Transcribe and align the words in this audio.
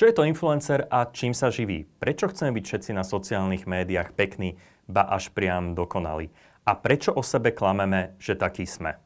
Čo 0.00 0.08
je 0.08 0.16
to 0.16 0.24
influencer 0.24 0.88
a 0.88 1.12
čím 1.12 1.36
sa 1.36 1.52
živí? 1.52 1.84
Prečo 1.84 2.32
chceme 2.32 2.56
byť 2.56 2.64
všetci 2.64 2.90
na 2.96 3.04
sociálnych 3.04 3.68
médiách 3.68 4.16
pekní, 4.16 4.56
ba 4.88 5.04
až 5.04 5.28
priam 5.28 5.76
dokonali? 5.76 6.32
A 6.64 6.72
prečo 6.72 7.12
o 7.12 7.20
sebe 7.20 7.52
klameme, 7.52 8.16
že 8.16 8.32
takí 8.32 8.64
sme? 8.64 8.96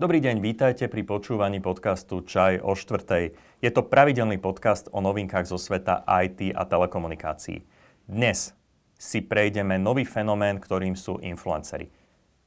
Dobrý 0.00 0.24
deň, 0.24 0.40
vítajte 0.40 0.88
pri 0.88 1.04
počúvaní 1.04 1.60
podcastu 1.60 2.24
Čaj 2.24 2.64
o 2.64 2.72
štvrtej. 2.72 3.36
Je 3.60 3.68
to 3.68 3.84
pravidelný 3.84 4.40
podcast 4.40 4.88
o 4.96 5.04
novinkách 5.04 5.44
zo 5.44 5.60
sveta 5.60 6.08
IT 6.08 6.56
a 6.56 6.64
telekomunikácií. 6.64 7.60
Dnes 8.08 8.56
si 8.96 9.20
prejdeme 9.20 9.76
nový 9.76 10.08
fenomén, 10.08 10.56
ktorým 10.56 10.96
sú 10.96 11.20
influencery. 11.20 12.03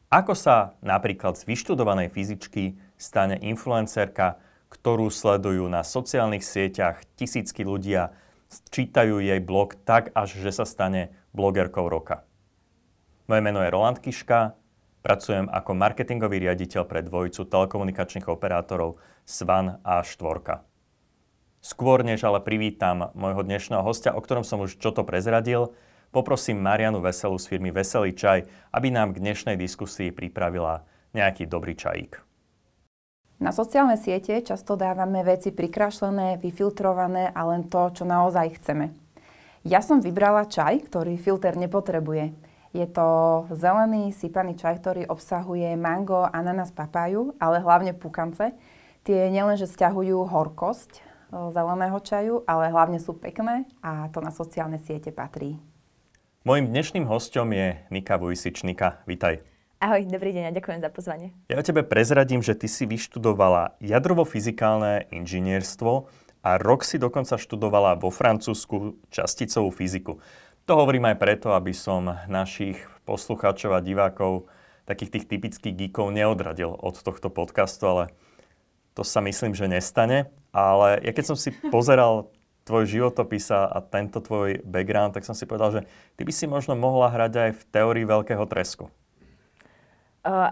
Ako 0.07 0.39
sa 0.39 0.79
napríklad 0.79 1.35
z 1.35 1.43
vyštudovanej 1.43 2.07
fyzičky 2.15 2.79
stane 2.95 3.35
influencerka, 3.43 4.39
ktorú 4.71 5.11
sledujú 5.11 5.67
na 5.67 5.83
sociálnych 5.83 6.47
sieťach 6.47 7.03
tisícky 7.19 7.67
ľudia, 7.67 8.15
čítajú 8.71 9.19
jej 9.19 9.43
blog 9.43 9.75
tak, 9.83 10.15
až 10.15 10.39
že 10.39 10.55
sa 10.55 10.63
stane 10.63 11.11
blogerkou 11.35 11.91
roka. 11.91 12.23
Moje 13.27 13.43
meno 13.43 13.59
je 13.59 13.67
Roland 13.67 13.99
Kiška, 13.99 14.55
pracujem 15.03 15.51
ako 15.51 15.75
marketingový 15.75 16.39
riaditeľ 16.39 16.87
pre 16.87 17.03
dvojicu 17.03 17.43
telekomunikačných 17.43 18.31
operátorov 18.31 19.03
Svan 19.27 19.83
a 19.83 19.99
Štvorka. 20.07 20.63
Skôr 21.59 22.07
než 22.07 22.23
ale 22.23 22.39
privítam 22.39 23.11
môjho 23.11 23.43
dnešného 23.43 23.83
hostia, 23.83 24.15
o 24.15 24.23
ktorom 24.23 24.47
som 24.47 24.63
už 24.63 24.79
čo 24.79 24.95
to 24.95 25.03
prezradil, 25.03 25.75
poprosím 26.11 26.63
Marianu 26.63 27.03
Veselú 27.03 27.37
z 27.37 27.49
firmy 27.51 27.69
Veselý 27.69 28.15
čaj, 28.15 28.47
aby 28.73 28.87
nám 28.89 29.13
k 29.15 29.21
dnešnej 29.21 29.55
diskusii 29.59 30.11
pripravila 30.11 30.87
nejaký 31.15 31.47
dobrý 31.47 31.73
čajík. 31.73 32.27
Na 33.37 33.53
sociálne 33.53 34.01
siete 34.01 34.41
často 34.41 34.73
dávame 34.73 35.21
veci 35.21 35.53
prikrášlené, 35.53 36.41
vyfiltrované 36.41 37.29
a 37.29 37.45
len 37.45 37.69
to, 37.69 37.93
čo 37.93 38.01
naozaj 38.01 38.57
chceme. 38.57 38.97
Ja 39.61 39.85
som 39.85 40.01
vybrala 40.01 40.49
čaj, 40.49 40.89
ktorý 40.89 41.21
filter 41.21 41.53
nepotrebuje. 41.53 42.33
Je 42.73 42.87
to 42.89 43.45
zelený 43.53 44.09
sypaný 44.09 44.57
čaj, 44.57 44.81
ktorý 44.81 45.03
obsahuje 45.05 45.69
mango, 45.77 46.25
ananas, 46.25 46.73
papaju, 46.73 47.37
ale 47.37 47.61
hlavne 47.61 47.93
pukance. 47.93 48.57
Tie 49.05 49.29
nielenže 49.29 49.69
stiahujú 49.69 50.27
horkosť 50.27 50.97
e, 50.97 50.99
zeleného 51.53 51.99
čaju, 52.01 52.35
ale 52.43 52.73
hlavne 52.73 52.99
sú 52.99 53.15
pekné 53.15 53.69
a 53.79 54.11
to 54.11 54.19
na 54.19 54.33
sociálne 54.33 54.81
siete 54.81 55.13
patrí. 55.13 55.55
Mojím 56.45 56.69
dnešným 56.69 57.09
hostom 57.09 57.49
je 57.49 57.81
Nika 57.89 58.21
Vujsič. 58.21 58.61
Nika, 58.61 59.01
vítaj. 59.09 59.41
Ahoj, 59.81 60.05
dobrý 60.05 60.37
deň 60.37 60.49
a 60.49 60.53
ďakujem 60.53 60.85
za 60.85 60.93
pozvanie. 60.93 61.33
Ja 61.49 61.57
o 61.57 61.65
tebe 61.65 61.81
prezradím, 61.81 62.45
že 62.45 62.53
ty 62.53 62.69
si 62.69 62.85
vyštudovala 62.85 63.79
jadrovo-fyzikálne 63.81 65.09
inžinierstvo 65.09 66.05
a 66.45 66.49
rok 66.61 66.85
si 66.85 67.01
dokonca 67.01 67.41
študovala 67.41 67.97
vo 67.97 68.13
Francúzsku 68.13 69.01
časticovú 69.09 69.73
fyziku. 69.73 70.21
To 70.69 70.73
hovorím 70.77 71.09
aj 71.09 71.17
preto, 71.17 71.57
aby 71.57 71.73
som 71.73 72.05
našich 72.29 72.77
poslucháčov 73.09 73.73
a 73.73 73.81
divákov, 73.81 74.45
takých 74.85 75.17
tých 75.17 75.25
typických 75.25 75.73
geekov, 75.73 76.13
neodradil 76.13 76.69
od 76.69 77.01
tohto 77.01 77.33
podcastu, 77.33 77.89
ale 77.89 78.03
to 78.93 79.01
sa 79.01 79.25
myslím, 79.25 79.57
že 79.57 79.65
nestane. 79.65 80.29
Ale 80.53 81.01
ja 81.01 81.11
keď 81.17 81.33
som 81.33 81.37
si 81.37 81.49
pozeral 81.73 82.29
tvoj 82.67 82.83
životopis 82.83 83.47
a 83.55 83.79
tento 83.79 84.19
tvoj 84.19 84.59
background, 84.67 85.15
tak 85.15 85.23
som 85.23 85.31
si 85.31 85.47
povedal, 85.47 85.79
že 85.79 85.81
ty 86.19 86.27
by 86.27 86.33
si 86.35 86.45
možno 86.51 86.75
mohla 86.75 87.07
hrať 87.07 87.33
aj 87.39 87.51
v 87.55 87.61
teórii 87.71 88.03
veľkého 88.03 88.43
tresku. 88.43 88.91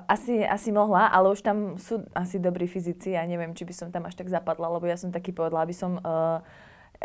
Asi, 0.07 0.39
asi 0.39 0.71
mohla, 0.71 1.11
ale 1.11 1.35
už 1.35 1.43
tam 1.43 1.75
sú 1.75 1.99
asi 2.15 2.39
dobrí 2.39 2.63
fyzici 2.63 3.11
a 3.19 3.27
neviem, 3.27 3.51
či 3.51 3.67
by 3.67 3.73
som 3.75 3.87
tam 3.91 4.07
až 4.07 4.15
tak 4.15 4.31
zapadla, 4.31 4.71
lebo 4.71 4.87
ja 4.87 4.95
som 4.95 5.11
taký 5.11 5.35
povedala, 5.35 5.67
aby 5.67 5.75
som 5.75 5.99
uh, 5.99 6.39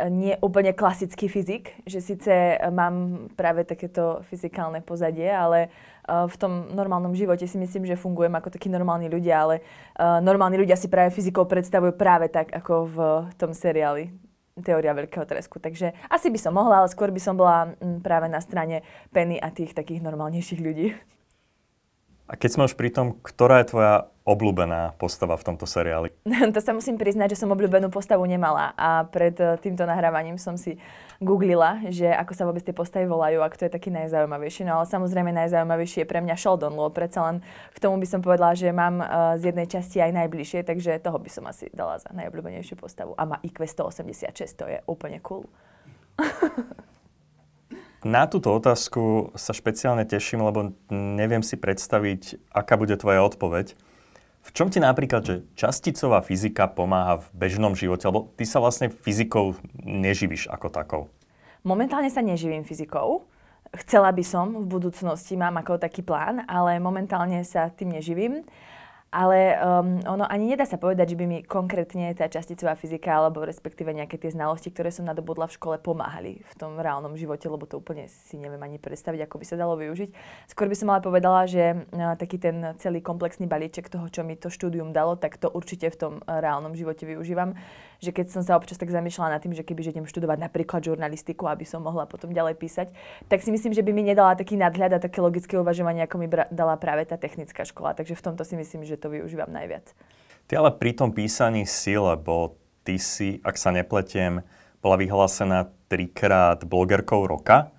nie 0.06 0.38
úplne 0.38 0.70
klasický 0.70 1.26
fyzik, 1.26 1.82
že 1.82 1.98
síce 1.98 2.30
mám 2.70 3.26
práve 3.34 3.66
takéto 3.66 4.22
fyzikálne 4.30 4.86
pozadie, 4.86 5.26
ale 5.26 5.66
uh, 6.06 6.30
v 6.30 6.36
tom 6.38 6.70
normálnom 6.70 7.10
živote 7.10 7.42
si 7.42 7.58
myslím, 7.58 7.90
že 7.90 7.98
fungujem 7.98 8.38
ako 8.38 8.54
takí 8.54 8.70
normálni 8.70 9.10
ľudia, 9.10 9.50
ale 9.50 9.66
uh, 9.98 10.22
normálni 10.22 10.62
ľudia 10.62 10.78
si 10.78 10.86
práve 10.86 11.10
fyzikou 11.10 11.50
predstavujú 11.50 11.98
práve 11.98 12.30
tak, 12.30 12.54
ako 12.54 12.74
v 12.86 12.98
tom 13.34 13.50
seriáli 13.50 14.29
teória 14.62 14.96
veľkého 14.96 15.24
tresku. 15.26 15.58
Takže 15.58 15.92
asi 16.08 16.28
by 16.32 16.38
som 16.40 16.52
mohla, 16.56 16.84
ale 16.84 16.88
skôr 16.92 17.12
by 17.12 17.20
som 17.20 17.34
bola 17.36 17.74
mm, 17.76 18.00
práve 18.04 18.26
na 18.30 18.40
strane 18.40 18.80
Penny 19.10 19.36
a 19.36 19.50
tých 19.52 19.76
takých 19.76 20.04
normálnejších 20.04 20.60
ľudí. 20.60 20.94
A 22.30 22.38
keď 22.38 22.50
sme 22.54 22.66
už 22.70 22.78
pri 22.78 22.94
tom, 22.94 23.18
ktorá 23.26 23.58
je 23.58 23.74
tvoja 23.74 24.06
obľúbená 24.22 24.94
postava 25.02 25.34
v 25.34 25.50
tomto 25.50 25.66
seriáli? 25.66 26.14
to 26.54 26.62
sa 26.62 26.70
musím 26.70 26.94
priznať, 26.94 27.34
že 27.34 27.42
som 27.42 27.50
obľúbenú 27.50 27.90
postavu 27.90 28.22
nemala 28.22 28.70
a 28.78 29.02
pred 29.02 29.34
eh, 29.34 29.58
týmto 29.58 29.82
nahrávaním 29.82 30.38
som 30.38 30.54
si 30.54 30.78
googlila, 31.18 31.82
že 31.90 32.06
ako 32.06 32.32
sa 32.32 32.46
vôbec 32.46 32.62
tie 32.62 32.70
postavy 32.70 33.10
volajú 33.10 33.42
a 33.42 33.50
kto 33.50 33.66
je 33.66 33.74
taký 33.74 33.90
najzaujímavejší. 33.90 34.62
No 34.62 34.78
ale 34.78 34.86
samozrejme 34.86 35.34
najzaujímavejší 35.34 36.06
je 36.06 36.08
pre 36.08 36.22
mňa 36.22 36.38
Sheldon, 36.38 36.72
lebo 36.72 36.94
predsa 36.94 37.26
len 37.26 37.36
k 37.74 37.82
tomu 37.82 37.98
by 37.98 38.06
som 38.06 38.22
povedala, 38.22 38.54
že 38.54 38.70
mám 38.70 39.02
uh, 39.02 39.36
z 39.36 39.52
jednej 39.52 39.68
časti 39.68 40.00
aj 40.00 40.16
najbližšie, 40.16 40.64
takže 40.64 40.96
toho 41.04 41.20
by 41.20 41.28
som 41.28 41.44
asi 41.44 41.68
dala 41.76 42.00
za 42.00 42.08
najobľúbenejšiu 42.16 42.80
postavu. 42.80 43.12
A 43.20 43.28
má 43.28 43.36
IQ 43.44 43.68
186, 43.68 44.32
to 44.56 44.64
je 44.64 44.80
úplne 44.88 45.20
cool. 45.20 45.44
Na 48.00 48.24
túto 48.24 48.48
otázku 48.48 49.28
sa 49.36 49.52
špeciálne 49.52 50.08
teším, 50.08 50.40
lebo 50.40 50.72
neviem 50.88 51.44
si 51.44 51.60
predstaviť, 51.60 52.40
aká 52.48 52.80
bude 52.80 52.96
tvoja 52.96 53.20
odpoveď. 53.20 53.76
V 54.40 54.50
čom 54.56 54.72
ti 54.72 54.80
napríklad, 54.80 55.20
že 55.20 55.44
časticová 55.52 56.24
fyzika 56.24 56.64
pomáha 56.64 57.20
v 57.20 57.26
bežnom 57.36 57.76
živote? 57.76 58.08
Lebo 58.08 58.32
ty 58.40 58.48
sa 58.48 58.56
vlastne 58.56 58.88
fyzikou 58.88 59.52
neživíš 59.84 60.48
ako 60.48 60.72
takou. 60.72 61.02
Momentálne 61.60 62.08
sa 62.08 62.24
neživím 62.24 62.64
fyzikou. 62.64 63.28
Chcela 63.84 64.08
by 64.16 64.24
som 64.24 64.64
v 64.64 64.66
budúcnosti, 64.66 65.36
mám 65.36 65.60
ako 65.60 65.76
taký 65.76 66.00
plán, 66.00 66.48
ale 66.48 66.80
momentálne 66.80 67.44
sa 67.44 67.68
tým 67.68 68.00
neživím 68.00 68.40
ale 69.10 69.58
um, 69.58 69.98
ono 70.06 70.24
ani 70.26 70.54
nedá 70.54 70.62
sa 70.62 70.78
povedať, 70.78 71.14
že 71.14 71.18
by 71.18 71.24
mi 71.26 71.38
konkrétne 71.42 72.14
tá 72.14 72.30
časticová 72.30 72.78
fyzika 72.78 73.10
alebo 73.10 73.42
respektíve 73.42 73.90
nejaké 73.90 74.16
tie 74.22 74.30
znalosti, 74.30 74.70
ktoré 74.70 74.94
som 74.94 75.02
nadobudla 75.02 75.50
v 75.50 75.56
škole, 75.58 75.76
pomáhali 75.82 76.40
v 76.46 76.54
tom 76.54 76.78
reálnom 76.78 77.18
živote, 77.18 77.50
lebo 77.50 77.66
to 77.66 77.82
úplne 77.82 78.06
si 78.06 78.38
neviem 78.38 78.62
ani 78.62 78.78
predstaviť, 78.78 79.26
ako 79.26 79.36
by 79.42 79.44
sa 79.44 79.58
dalo 79.58 79.74
využiť. 79.74 80.10
Skôr 80.54 80.70
by 80.70 80.76
som 80.78 80.94
ale 80.94 81.02
povedala, 81.02 81.50
že 81.50 81.74
uh, 81.74 82.14
taký 82.14 82.38
ten 82.38 82.74
celý 82.78 83.02
komplexný 83.02 83.50
balíček 83.50 83.90
toho, 83.90 84.06
čo 84.06 84.22
mi 84.22 84.38
to 84.38 84.46
štúdium 84.46 84.94
dalo, 84.94 85.18
tak 85.18 85.36
to 85.42 85.50
určite 85.50 85.90
v 85.90 85.98
tom 85.98 86.14
reálnom 86.24 86.78
živote 86.78 87.02
využívam. 87.02 87.58
Že 88.00 88.10
keď 88.16 88.26
som 88.32 88.42
sa 88.42 88.56
občas 88.56 88.80
tak 88.80 88.88
zamýšľala 88.88 89.36
nad 89.36 89.40
tým, 89.44 89.52
že 89.52 89.60
keby 89.60 89.84
že 89.84 89.92
idem 89.92 90.08
študovať 90.08 90.40
napríklad 90.40 90.80
žurnalistiku, 90.80 91.46
aby 91.52 91.68
som 91.68 91.84
mohla 91.84 92.08
potom 92.08 92.32
ďalej 92.32 92.56
písať, 92.56 92.88
tak 93.28 93.44
si 93.44 93.52
myslím, 93.52 93.76
že 93.76 93.84
by 93.84 93.92
mi 93.92 94.02
nedala 94.08 94.32
taký 94.32 94.56
nadhľad 94.56 94.96
a 94.96 95.04
také 95.04 95.20
logické 95.20 95.60
uvažovanie, 95.60 96.08
ako 96.08 96.16
mi 96.16 96.26
bra- 96.26 96.48
dala 96.48 96.80
práve 96.80 97.04
tá 97.04 97.20
technická 97.20 97.68
škola. 97.68 97.92
Takže 97.92 98.16
v 98.16 98.24
tomto 98.24 98.42
si 98.48 98.56
myslím, 98.56 98.88
že 98.88 98.96
to 98.96 99.12
využívam 99.12 99.52
najviac. 99.52 99.92
Ty 100.48 100.64
ale 100.64 100.72
pri 100.74 100.96
tom 100.96 101.12
písaní 101.12 101.68
si, 101.68 101.94
lebo 101.94 102.56
ty 102.82 102.96
si, 102.96 103.38
ak 103.44 103.60
sa 103.60 103.70
nepletiem, 103.70 104.40
bola 104.80 104.96
vyhlásená 104.96 105.68
trikrát 105.92 106.64
blogerkou 106.64 107.28
roka, 107.28 107.70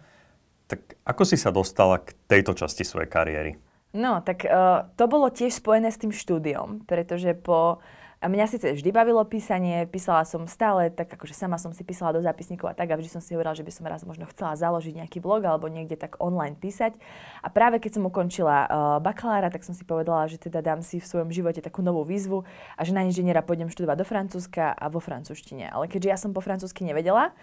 tak 0.69 0.95
ako 1.03 1.23
si 1.25 1.35
sa 1.35 1.51
dostala 1.51 1.99
k 1.99 2.13
tejto 2.29 2.55
časti 2.55 2.85
svojej 2.85 3.09
kariéry? 3.09 3.51
No, 3.91 4.23
tak 4.23 4.47
uh, 4.47 4.87
to 4.95 5.03
bolo 5.11 5.27
tiež 5.27 5.59
spojené 5.59 5.91
s 5.91 5.99
tým 5.99 6.15
štúdiom, 6.15 6.87
pretože 6.87 7.35
po 7.35 7.83
a 8.21 8.29
mňa 8.29 8.45
síce 8.45 8.69
vždy 8.69 8.93
bavilo 8.93 9.25
písanie, 9.25 9.89
písala 9.89 10.21
som 10.29 10.45
stále, 10.45 10.93
tak 10.93 11.09
akože 11.09 11.33
sama 11.33 11.57
som 11.57 11.73
si 11.73 11.81
písala 11.81 12.13
do 12.13 12.21
zápisníkov 12.21 12.69
a 12.69 12.77
tak 12.77 12.93
a 12.93 12.95
vždy 12.95 13.09
som 13.09 13.17
si 13.17 13.33
hovorila, 13.33 13.57
že 13.57 13.65
by 13.65 13.73
som 13.73 13.89
raz 13.89 14.05
možno 14.05 14.29
chcela 14.29 14.53
založiť 14.53 15.01
nejaký 15.01 15.17
blog 15.17 15.41
alebo 15.41 15.65
niekde 15.65 15.97
tak 15.97 16.21
online 16.21 16.53
písať. 16.53 16.93
A 17.41 17.49
práve 17.49 17.81
keď 17.81 17.97
som 17.97 18.05
ukončila 18.05 18.69
uh, 18.69 18.69
bakalára, 19.01 19.49
tak 19.49 19.65
som 19.65 19.73
si 19.73 19.81
povedala, 19.81 20.29
že 20.29 20.37
teda 20.37 20.61
dám 20.61 20.85
si 20.85 21.01
v 21.01 21.09
svojom 21.09 21.33
živote 21.33 21.65
takú 21.65 21.81
novú 21.81 22.05
výzvu 22.05 22.45
a 22.77 22.81
že 22.85 22.93
na 22.93 23.01
inžiniera 23.01 23.41
pôjdem 23.41 23.73
študovať 23.73 23.97
do 23.97 24.05
Francúzska 24.05 24.69
a 24.69 24.85
vo 24.93 25.01
francúzštine. 25.01 25.73
Ale 25.73 25.89
keďže 25.89 26.09
ja 26.13 26.17
som 26.21 26.29
po 26.29 26.45
francúzsky 26.45 26.85
nevedela, 26.85 27.33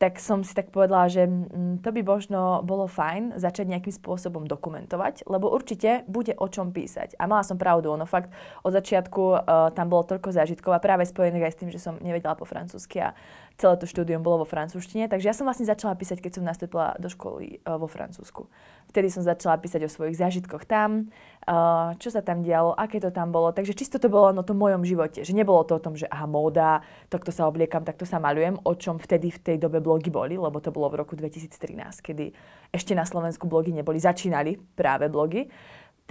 tak 0.00 0.16
som 0.16 0.40
si 0.40 0.56
tak 0.56 0.72
povedala, 0.72 1.12
že 1.12 1.28
mm, 1.28 1.84
to 1.84 1.92
by 1.92 2.00
možno 2.00 2.64
bolo 2.64 2.88
fajn 2.88 3.36
začať 3.36 3.68
nejakým 3.68 3.92
spôsobom 3.92 4.48
dokumentovať, 4.48 5.28
lebo 5.28 5.52
určite 5.52 6.08
bude 6.08 6.32
o 6.40 6.48
čom 6.48 6.72
písať. 6.72 7.20
A 7.20 7.28
mala 7.28 7.44
som 7.44 7.60
pravdu, 7.60 7.92
ono 7.92 8.08
fakt 8.08 8.32
od 8.64 8.72
začiatku 8.72 9.20
uh, 9.20 9.68
tam 9.76 9.92
bolo 9.92 10.08
toľko 10.08 10.32
zážitkov 10.32 10.72
a 10.72 10.80
práve 10.80 11.04
spojené 11.04 11.36
aj 11.44 11.52
s 11.52 11.60
tým, 11.60 11.68
že 11.68 11.76
som 11.76 12.00
nevedela 12.00 12.32
po 12.32 12.48
francúzsky 12.48 13.04
a 13.04 13.12
celé 13.56 13.74
to 13.76 13.86
štúdium 13.88 14.22
bolo 14.24 14.42
vo 14.42 14.48
francúzštine. 14.48 15.08
Takže 15.08 15.26
ja 15.28 15.34
som 15.36 15.44
vlastne 15.44 15.68
začala 15.68 15.96
písať, 15.96 16.22
keď 16.22 16.40
som 16.40 16.44
nastúpila 16.44 16.96
do 16.96 17.08
školy 17.12 17.60
uh, 17.64 17.76
vo 17.76 17.88
Francúzsku. 17.88 18.48
Vtedy 18.90 19.12
som 19.12 19.22
začala 19.22 19.60
písať 19.60 19.86
o 19.86 19.90
svojich 19.92 20.18
zážitkoch 20.18 20.64
tam, 20.66 21.12
uh, 21.46 21.94
čo 22.00 22.08
sa 22.10 22.24
tam 22.24 22.40
dialo, 22.40 22.72
aké 22.74 22.98
to 22.98 23.12
tam 23.12 23.30
bolo. 23.30 23.52
Takže 23.52 23.76
čisto 23.76 24.00
to 24.00 24.08
bolo 24.08 24.32
o 24.32 24.46
tom 24.46 24.58
mojom 24.58 24.82
živote. 24.82 25.22
Že 25.22 25.36
nebolo 25.36 25.62
to 25.68 25.76
o 25.76 25.82
tom, 25.82 25.94
že 25.94 26.08
aha, 26.08 26.24
móda, 26.24 26.80
takto 27.12 27.30
sa 27.30 27.44
obliekam, 27.46 27.84
takto 27.84 28.08
sa 28.08 28.16
malujem, 28.16 28.56
o 28.64 28.72
čom 28.74 28.96
vtedy 28.96 29.28
v 29.28 29.40
tej 29.40 29.56
dobe 29.60 29.78
blogy 29.84 30.08
boli, 30.08 30.40
lebo 30.40 30.58
to 30.58 30.72
bolo 30.72 30.90
v 30.90 31.04
roku 31.04 31.14
2013, 31.14 31.52
kedy 32.00 32.32
ešte 32.72 32.96
na 32.96 33.04
Slovensku 33.04 33.44
blogy 33.44 33.76
neboli, 33.76 34.00
začínali 34.00 34.56
práve 34.74 35.12
blogy. 35.12 35.46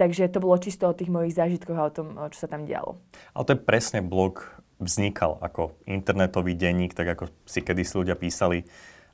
Takže 0.00 0.32
to 0.32 0.40
bolo 0.40 0.56
čisto 0.56 0.88
o 0.88 0.96
tých 0.96 1.12
mojich 1.12 1.36
zážitkoch 1.36 1.76
a 1.76 1.84
o 1.84 1.92
tom, 1.92 2.16
čo 2.32 2.38
sa 2.40 2.48
tam 2.48 2.64
dialo. 2.64 2.96
Ale 3.36 3.44
to 3.44 3.52
je 3.52 3.60
presne 3.60 4.00
blog 4.00 4.40
vznikal 4.80 5.38
ako 5.44 5.76
internetový 5.84 6.56
denník, 6.56 6.96
tak 6.96 7.14
ako 7.14 7.30
si 7.44 7.60
kedysi 7.60 8.00
ľudia 8.00 8.16
písali 8.16 8.64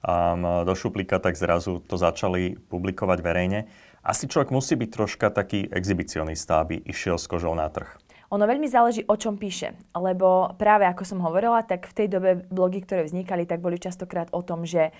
um, 0.06 0.64
do 0.64 0.72
šuplíka, 0.72 1.18
tak 1.18 1.34
zrazu 1.34 1.82
to 1.84 1.98
začali 1.98 2.56
publikovať 2.70 3.18
verejne. 3.20 3.66
Asi 4.06 4.30
človek 4.30 4.54
musí 4.54 4.78
byť 4.78 4.90
troška 4.94 5.34
taký 5.34 5.66
exhibicionista, 5.66 6.62
aby 6.62 6.78
išiel 6.86 7.18
s 7.18 7.26
kožou 7.26 7.52
na 7.58 7.66
trh. 7.66 7.90
Ono 8.30 8.42
veľmi 8.42 8.66
záleží, 8.66 9.06
o 9.06 9.14
čom 9.14 9.38
píše, 9.38 9.74
lebo 9.94 10.54
práve 10.58 10.82
ako 10.86 11.02
som 11.06 11.22
hovorila, 11.22 11.62
tak 11.62 11.86
v 11.86 11.94
tej 11.94 12.08
dobe 12.10 12.30
blogy, 12.50 12.82
ktoré 12.82 13.06
vznikali, 13.06 13.46
tak 13.46 13.62
boli 13.62 13.78
častokrát 13.78 14.30
o 14.34 14.42
tom, 14.42 14.66
že 14.66 14.90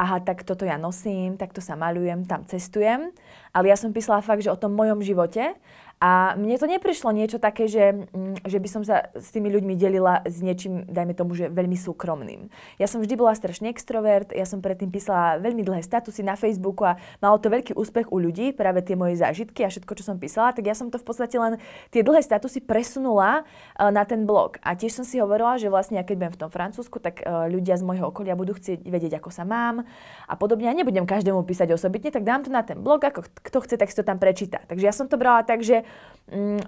aha, 0.00 0.24
tak 0.24 0.48
toto 0.48 0.64
ja 0.64 0.80
nosím, 0.80 1.36
takto 1.36 1.60
sa 1.60 1.76
malujem, 1.76 2.24
tam 2.24 2.48
cestujem. 2.48 3.12
Ale 3.52 3.68
ja 3.68 3.76
som 3.76 3.92
písala 3.92 4.24
fakt, 4.24 4.40
že 4.40 4.48
o 4.48 4.56
tom 4.56 4.72
mojom 4.72 5.04
živote 5.04 5.52
a 6.00 6.32
mne 6.32 6.56
to 6.56 6.64
neprišlo 6.64 7.12
niečo 7.12 7.36
také, 7.36 7.68
že, 7.68 8.08
mm, 8.08 8.48
že 8.48 8.56
by 8.56 8.68
som 8.72 8.80
sa 8.80 9.12
s 9.12 9.36
tými 9.36 9.52
ľuďmi 9.52 9.76
delila 9.76 10.24
s 10.24 10.40
niečím, 10.40 10.88
dajme 10.88 11.12
tomu, 11.12 11.36
že 11.36 11.52
veľmi 11.52 11.76
súkromným. 11.76 12.48
Ja 12.80 12.88
som 12.88 13.04
vždy 13.04 13.20
bola 13.20 13.36
strašne 13.36 13.68
extrovert, 13.68 14.32
ja 14.32 14.48
som 14.48 14.64
predtým 14.64 14.88
písala 14.88 15.36
veľmi 15.44 15.60
dlhé 15.60 15.84
statusy 15.84 16.24
na 16.24 16.40
Facebooku 16.40 16.88
a 16.88 16.96
malo 17.20 17.36
to 17.36 17.52
veľký 17.52 17.76
úspech 17.76 18.08
u 18.08 18.16
ľudí, 18.16 18.56
práve 18.56 18.80
tie 18.80 18.96
moje 18.96 19.20
zážitky 19.20 19.60
a 19.60 19.68
všetko, 19.68 19.92
čo 19.92 20.08
som 20.08 20.16
písala, 20.16 20.56
tak 20.56 20.64
ja 20.64 20.72
som 20.72 20.88
to 20.88 20.96
v 20.96 21.04
podstate 21.04 21.36
len 21.36 21.60
tie 21.92 22.00
dlhé 22.00 22.24
statusy 22.24 22.64
presunula 22.64 23.44
uh, 23.44 23.92
na 23.92 24.08
ten 24.08 24.24
blog. 24.24 24.56
A 24.64 24.72
tiež 24.72 24.96
som 24.96 25.04
si 25.04 25.20
hovorila, 25.20 25.60
že 25.60 25.68
vlastne, 25.68 26.00
keď 26.00 26.16
budem 26.16 26.32
v 26.32 26.40
tom 26.40 26.48
Francúzsku, 26.48 26.96
tak 26.96 27.20
uh, 27.28 27.44
ľudia 27.44 27.76
z 27.76 27.84
môjho 27.84 28.08
okolia 28.08 28.32
budú 28.40 28.56
chcieť 28.56 28.88
vedieť, 28.88 29.20
ako 29.20 29.28
sa 29.28 29.44
mám 29.44 29.84
a 30.24 30.34
podobne. 30.40 30.64
Ja 30.64 30.72
nebudem 30.72 31.04
každému 31.04 31.44
písať 31.44 31.76
osobitne, 31.76 32.08
tak 32.08 32.24
dám 32.24 32.40
to 32.40 32.48
na 32.48 32.64
ten 32.64 32.80
blog, 32.80 33.04
ako 33.04 33.28
kto 33.44 33.68
chce, 33.68 33.76
tak 33.76 33.92
si 33.92 34.00
to 34.00 34.04
tam 34.08 34.16
prečíta. 34.16 34.64
Takže 34.64 34.88
ja 34.88 34.96
som 34.96 35.04
to 35.04 35.20
brala 35.20 35.44
tak, 35.44 35.60
že 35.60 35.84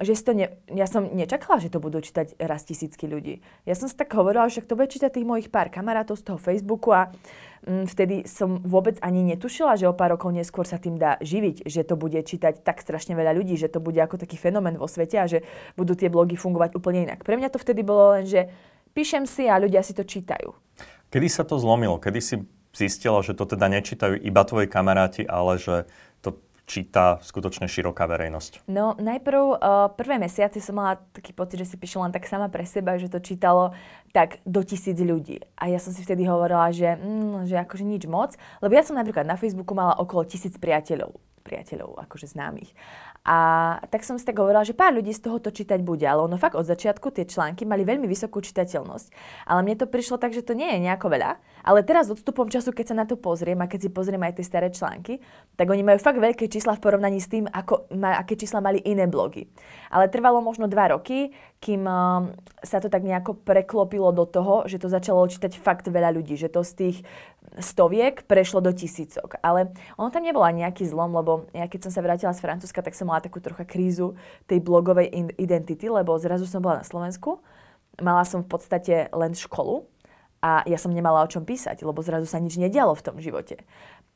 že 0.02 0.12
si 0.18 0.22
to 0.26 0.34
ne, 0.34 0.50
ja 0.74 0.90
som 0.90 1.06
nečakala, 1.06 1.62
že 1.62 1.70
to 1.70 1.78
budú 1.78 2.02
čítať 2.02 2.34
raz 2.42 2.66
tisícky 2.66 3.06
ľudí. 3.06 3.46
Ja 3.62 3.78
som 3.78 3.86
si 3.86 3.94
tak 3.94 4.10
hovorila, 4.10 4.50
že 4.50 4.66
to 4.66 4.74
bude 4.74 4.90
čítať 4.90 5.14
tých 5.14 5.26
mojich 5.26 5.54
pár 5.54 5.70
kamarátov 5.70 6.18
z 6.18 6.26
toho 6.26 6.38
Facebooku 6.42 6.90
a 6.90 7.14
mm, 7.62 7.86
vtedy 7.86 8.26
som 8.26 8.58
vôbec 8.58 8.98
ani 8.98 9.22
netušila, 9.22 9.78
že 9.78 9.86
o 9.86 9.94
pár 9.94 10.18
rokov 10.18 10.34
neskôr 10.34 10.66
sa 10.66 10.82
tým 10.82 10.98
dá 10.98 11.14
živiť, 11.22 11.62
že 11.62 11.86
to 11.86 11.94
bude 11.94 12.18
čítať 12.18 12.66
tak 12.66 12.82
strašne 12.82 13.14
veľa 13.14 13.38
ľudí, 13.38 13.54
že 13.54 13.70
to 13.70 13.78
bude 13.78 14.02
ako 14.02 14.18
taký 14.18 14.34
fenomén 14.34 14.74
vo 14.74 14.90
svete 14.90 15.14
a 15.22 15.30
že 15.30 15.46
budú 15.78 15.94
tie 15.94 16.10
blogy 16.10 16.34
fungovať 16.34 16.74
úplne 16.74 17.06
inak. 17.06 17.22
Pre 17.22 17.38
mňa 17.38 17.54
to 17.54 17.62
vtedy 17.62 17.86
bolo 17.86 18.18
len, 18.18 18.26
že 18.26 18.50
píšem 18.98 19.30
si 19.30 19.46
a 19.46 19.62
ľudia 19.62 19.86
si 19.86 19.94
to 19.94 20.02
čítajú. 20.02 20.50
Kedy 21.06 21.28
sa 21.30 21.46
to 21.46 21.54
zlomilo? 21.62 22.02
Kedy 22.02 22.18
si 22.18 22.34
zistila, 22.74 23.20
že 23.20 23.36
to 23.36 23.44
teda 23.44 23.68
nečítajú 23.68 24.16
iba 24.18 24.42
tvoji 24.42 24.66
kamaráti, 24.66 25.22
ale 25.28 25.60
že 25.60 25.86
číta 26.66 27.18
skutočne 27.20 27.66
široká 27.66 28.06
verejnosť? 28.06 28.66
No, 28.70 28.94
najprv 28.96 29.42
uh, 29.42 29.56
prvé 29.92 30.16
mesiace 30.16 30.62
som 30.62 30.78
mala 30.78 31.02
taký 31.12 31.34
pocit, 31.34 31.60
že 31.60 31.74
si 31.74 31.76
píšem 31.76 32.02
len 32.02 32.14
tak 32.14 32.24
sama 32.30 32.46
pre 32.48 32.64
seba, 32.64 32.96
že 32.96 33.10
to 33.10 33.18
čítalo 33.18 33.74
tak 34.14 34.38
do 34.46 34.62
tisíc 34.62 34.96
ľudí. 34.96 35.42
A 35.58 35.68
ja 35.72 35.80
som 35.82 35.90
si 35.90 36.04
vtedy 36.04 36.28
hovorila, 36.28 36.70
že, 36.70 36.96
mm, 36.96 37.48
že 37.48 37.56
akože 37.58 37.84
nič 37.84 38.04
moc, 38.06 38.36
lebo 38.60 38.72
ja 38.72 38.84
som 38.86 38.94
napríklad 38.94 39.26
na 39.26 39.36
Facebooku 39.36 39.72
mala 39.74 39.96
okolo 39.98 40.24
tisíc 40.28 40.54
priateľov 40.56 41.16
priateľov, 41.42 41.98
akože 42.06 42.30
známych. 42.30 42.70
A 43.22 43.78
tak 43.86 44.02
som 44.02 44.18
si 44.18 44.26
tak 44.26 44.34
hovorila, 44.42 44.66
že 44.66 44.74
pár 44.74 44.98
ľudí 44.98 45.14
z 45.14 45.22
toho 45.22 45.38
to 45.38 45.54
čítať 45.54 45.78
bude, 45.78 46.02
ale 46.02 46.26
ono 46.26 46.34
fakt 46.34 46.58
od 46.58 46.66
začiatku 46.66 47.14
tie 47.14 47.22
články 47.22 47.62
mali 47.62 47.86
veľmi 47.86 48.10
vysokú 48.10 48.42
čitateľnosť. 48.42 49.14
Ale 49.46 49.62
mne 49.62 49.78
to 49.78 49.86
prišlo 49.86 50.18
tak, 50.18 50.34
že 50.34 50.42
to 50.42 50.58
nie 50.58 50.66
je 50.66 50.90
nejako 50.90 51.06
veľa, 51.06 51.38
ale 51.62 51.86
teraz 51.86 52.10
odstupom 52.10 52.50
času, 52.50 52.74
keď 52.74 52.86
sa 52.90 52.98
na 52.98 53.06
to 53.06 53.14
pozriem 53.14 53.62
a 53.62 53.70
keď 53.70 53.86
si 53.86 53.90
pozriem 53.94 54.18
aj 54.26 54.42
tie 54.42 54.46
staré 54.46 54.68
články, 54.74 55.22
tak 55.54 55.70
oni 55.70 55.86
majú 55.86 56.02
fakt 56.02 56.18
veľké 56.18 56.50
čísla 56.50 56.74
v 56.74 56.82
porovnaní 56.82 57.22
s 57.22 57.30
tým, 57.30 57.46
ako, 57.46 57.86
aké 57.94 58.34
čísla 58.34 58.58
mali 58.58 58.82
iné 58.82 59.06
blogy. 59.06 59.46
Ale 59.94 60.10
trvalo 60.10 60.42
možno 60.42 60.66
dva 60.66 60.90
roky, 60.90 61.30
kým 61.62 61.86
sa 62.66 62.78
to 62.82 62.90
tak 62.90 63.06
nejako 63.06 63.38
preklopilo 63.38 64.10
do 64.10 64.26
toho, 64.26 64.66
že 64.66 64.82
to 64.82 64.90
začalo 64.90 65.22
čítať 65.30 65.62
fakt 65.62 65.86
veľa 65.86 66.10
ľudí, 66.10 66.34
že 66.34 66.50
to 66.50 66.66
z 66.66 66.72
tých 66.74 66.96
stoviek 67.62 68.26
prešlo 68.26 68.58
do 68.58 68.74
tisícok. 68.74 69.38
Ale 69.46 69.70
ono 69.94 70.10
tam 70.10 70.26
nebola 70.26 70.50
nejaký 70.50 70.82
zlom, 70.90 71.14
lebo 71.14 71.46
ja 71.54 71.70
keď 71.70 71.86
som 71.86 71.92
sa 71.94 72.02
vrátila 72.02 72.34
z 72.34 72.42
Francúzska, 72.42 72.82
tak 72.82 72.98
som 72.98 73.06
mala 73.06 73.22
takú 73.22 73.38
trocha 73.38 73.62
krízu 73.62 74.18
tej 74.50 74.58
blogovej 74.58 75.06
identity, 75.38 75.86
lebo 75.86 76.18
zrazu 76.18 76.50
som 76.50 76.58
bola 76.58 76.82
na 76.82 76.86
Slovensku, 76.86 77.38
mala 78.02 78.26
som 78.26 78.42
v 78.42 78.50
podstate 78.50 79.06
len 79.14 79.30
školu 79.36 79.86
a 80.42 80.66
ja 80.66 80.80
som 80.82 80.90
nemala 80.90 81.22
o 81.22 81.30
čom 81.30 81.46
písať, 81.46 81.86
lebo 81.86 82.02
zrazu 82.02 82.26
sa 82.26 82.42
nič 82.42 82.58
nedialo 82.58 82.98
v 82.98 83.04
tom 83.06 83.16
živote. 83.22 83.62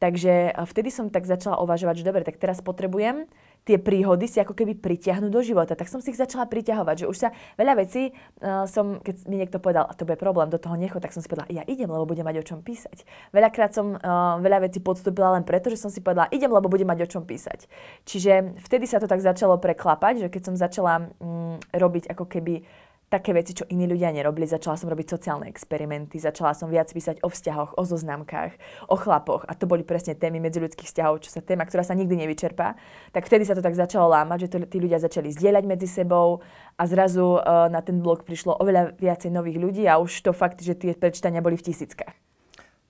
Takže 0.03 0.53
vtedy 0.67 0.91
som 0.91 1.15
tak 1.15 1.31
začala 1.31 1.63
uvažovať, 1.63 2.03
že 2.03 2.09
dobre, 2.09 2.27
tak 2.27 2.43
teraz 2.43 2.59
potrebujem 2.59 3.31
tie 3.67 3.83
príhody 3.83 4.31
si 4.31 4.39
ako 4.39 4.55
keby 4.55 4.79
pritiahnuť 4.79 5.29
do 5.29 5.43
života. 5.43 5.75
Tak 5.75 5.91
som 5.91 5.99
si 5.99 6.15
ich 6.15 6.19
začala 6.19 6.47
priťahovať, 6.47 7.05
že 7.05 7.07
už 7.11 7.17
sa 7.19 7.29
veľa 7.59 7.83
vecí 7.83 8.15
uh, 8.15 8.65
som, 8.71 9.03
keď 9.03 9.27
mi 9.27 9.43
niekto 9.43 9.59
povedal, 9.59 9.91
a 9.91 9.93
to 9.99 10.07
bude 10.07 10.23
problém, 10.23 10.47
do 10.49 10.63
toho 10.63 10.79
necho, 10.79 11.03
tak 11.03 11.11
som 11.11 11.19
si 11.19 11.27
povedala, 11.27 11.51
ja 11.51 11.67
idem, 11.67 11.91
lebo 11.91 12.07
budem 12.07 12.23
mať 12.23 12.39
o 12.41 12.47
čom 12.47 12.63
písať. 12.63 13.03
Veľakrát 13.35 13.75
som 13.75 13.99
uh, 13.99 14.39
veľa 14.39 14.71
vecí 14.71 14.79
podstúpila 14.79 15.35
len 15.35 15.43
preto, 15.43 15.67
že 15.69 15.83
som 15.83 15.91
si 15.91 15.99
povedala, 15.99 16.31
idem, 16.31 16.49
lebo 16.49 16.71
budem 16.71 16.87
mať 16.87 17.03
o 17.03 17.11
čom 17.11 17.23
písať. 17.27 17.67
Čiže 18.07 18.63
vtedy 18.63 18.87
sa 18.87 19.03
to 19.03 19.11
tak 19.11 19.19
začalo 19.19 19.59
preklapať, 19.59 20.23
že 20.23 20.29
keď 20.31 20.43
som 20.47 20.55
začala 20.55 21.11
um, 21.19 21.59
robiť 21.75 22.07
ako 22.07 22.25
keby 22.31 22.63
také 23.07 23.31
veci, 23.31 23.55
čo 23.55 23.65
iní 23.71 23.87
ľudia 23.87 24.11
nerobili. 24.11 24.51
Začala 24.51 24.75
som 24.75 24.91
robiť 24.91 25.15
sociálne 25.15 25.47
experimenty, 25.47 26.19
začala 26.19 26.53
som 26.59 26.67
viac 26.67 26.91
písať 26.91 27.23
o 27.23 27.31
vzťahoch, 27.31 27.79
o 27.79 27.83
zoznamkách, 27.87 28.53
o 28.91 28.97
chlapoch 28.99 29.47
a 29.47 29.55
to 29.55 29.71
boli 29.71 29.87
presne 29.87 30.19
témy 30.19 30.43
medziľudských 30.43 30.91
vzťahov, 30.91 31.23
čo 31.23 31.31
sa 31.31 31.41
téma, 31.41 31.63
ktorá 31.65 31.87
sa 31.87 31.95
nikdy 31.95 32.27
nevyčerpá. 32.27 32.75
Tak 33.15 33.31
vtedy 33.31 33.47
sa 33.47 33.55
to 33.55 33.63
tak 33.63 33.79
začalo 33.79 34.11
lámať, 34.11 34.47
že 34.47 34.49
to, 34.51 34.57
tí 34.67 34.79
ľudia 34.83 34.99
začali 34.99 35.31
zdieľať 35.31 35.65
medzi 35.65 35.87
sebou 35.87 36.43
a 36.75 36.83
zrazu 36.85 37.39
uh, 37.39 37.71
na 37.71 37.79
ten 37.81 38.03
blog 38.03 38.27
prišlo 38.27 38.59
oveľa 38.59 38.99
viacej 38.99 39.31
nových 39.31 39.59
ľudí 39.63 39.85
a 39.87 40.03
už 40.03 40.27
to 40.27 40.35
fakt, 40.35 40.59
že 40.59 40.75
tie 40.75 40.93
prečítania 40.99 41.39
boli 41.39 41.55
v 41.55 41.67
tisíckach. 41.71 42.15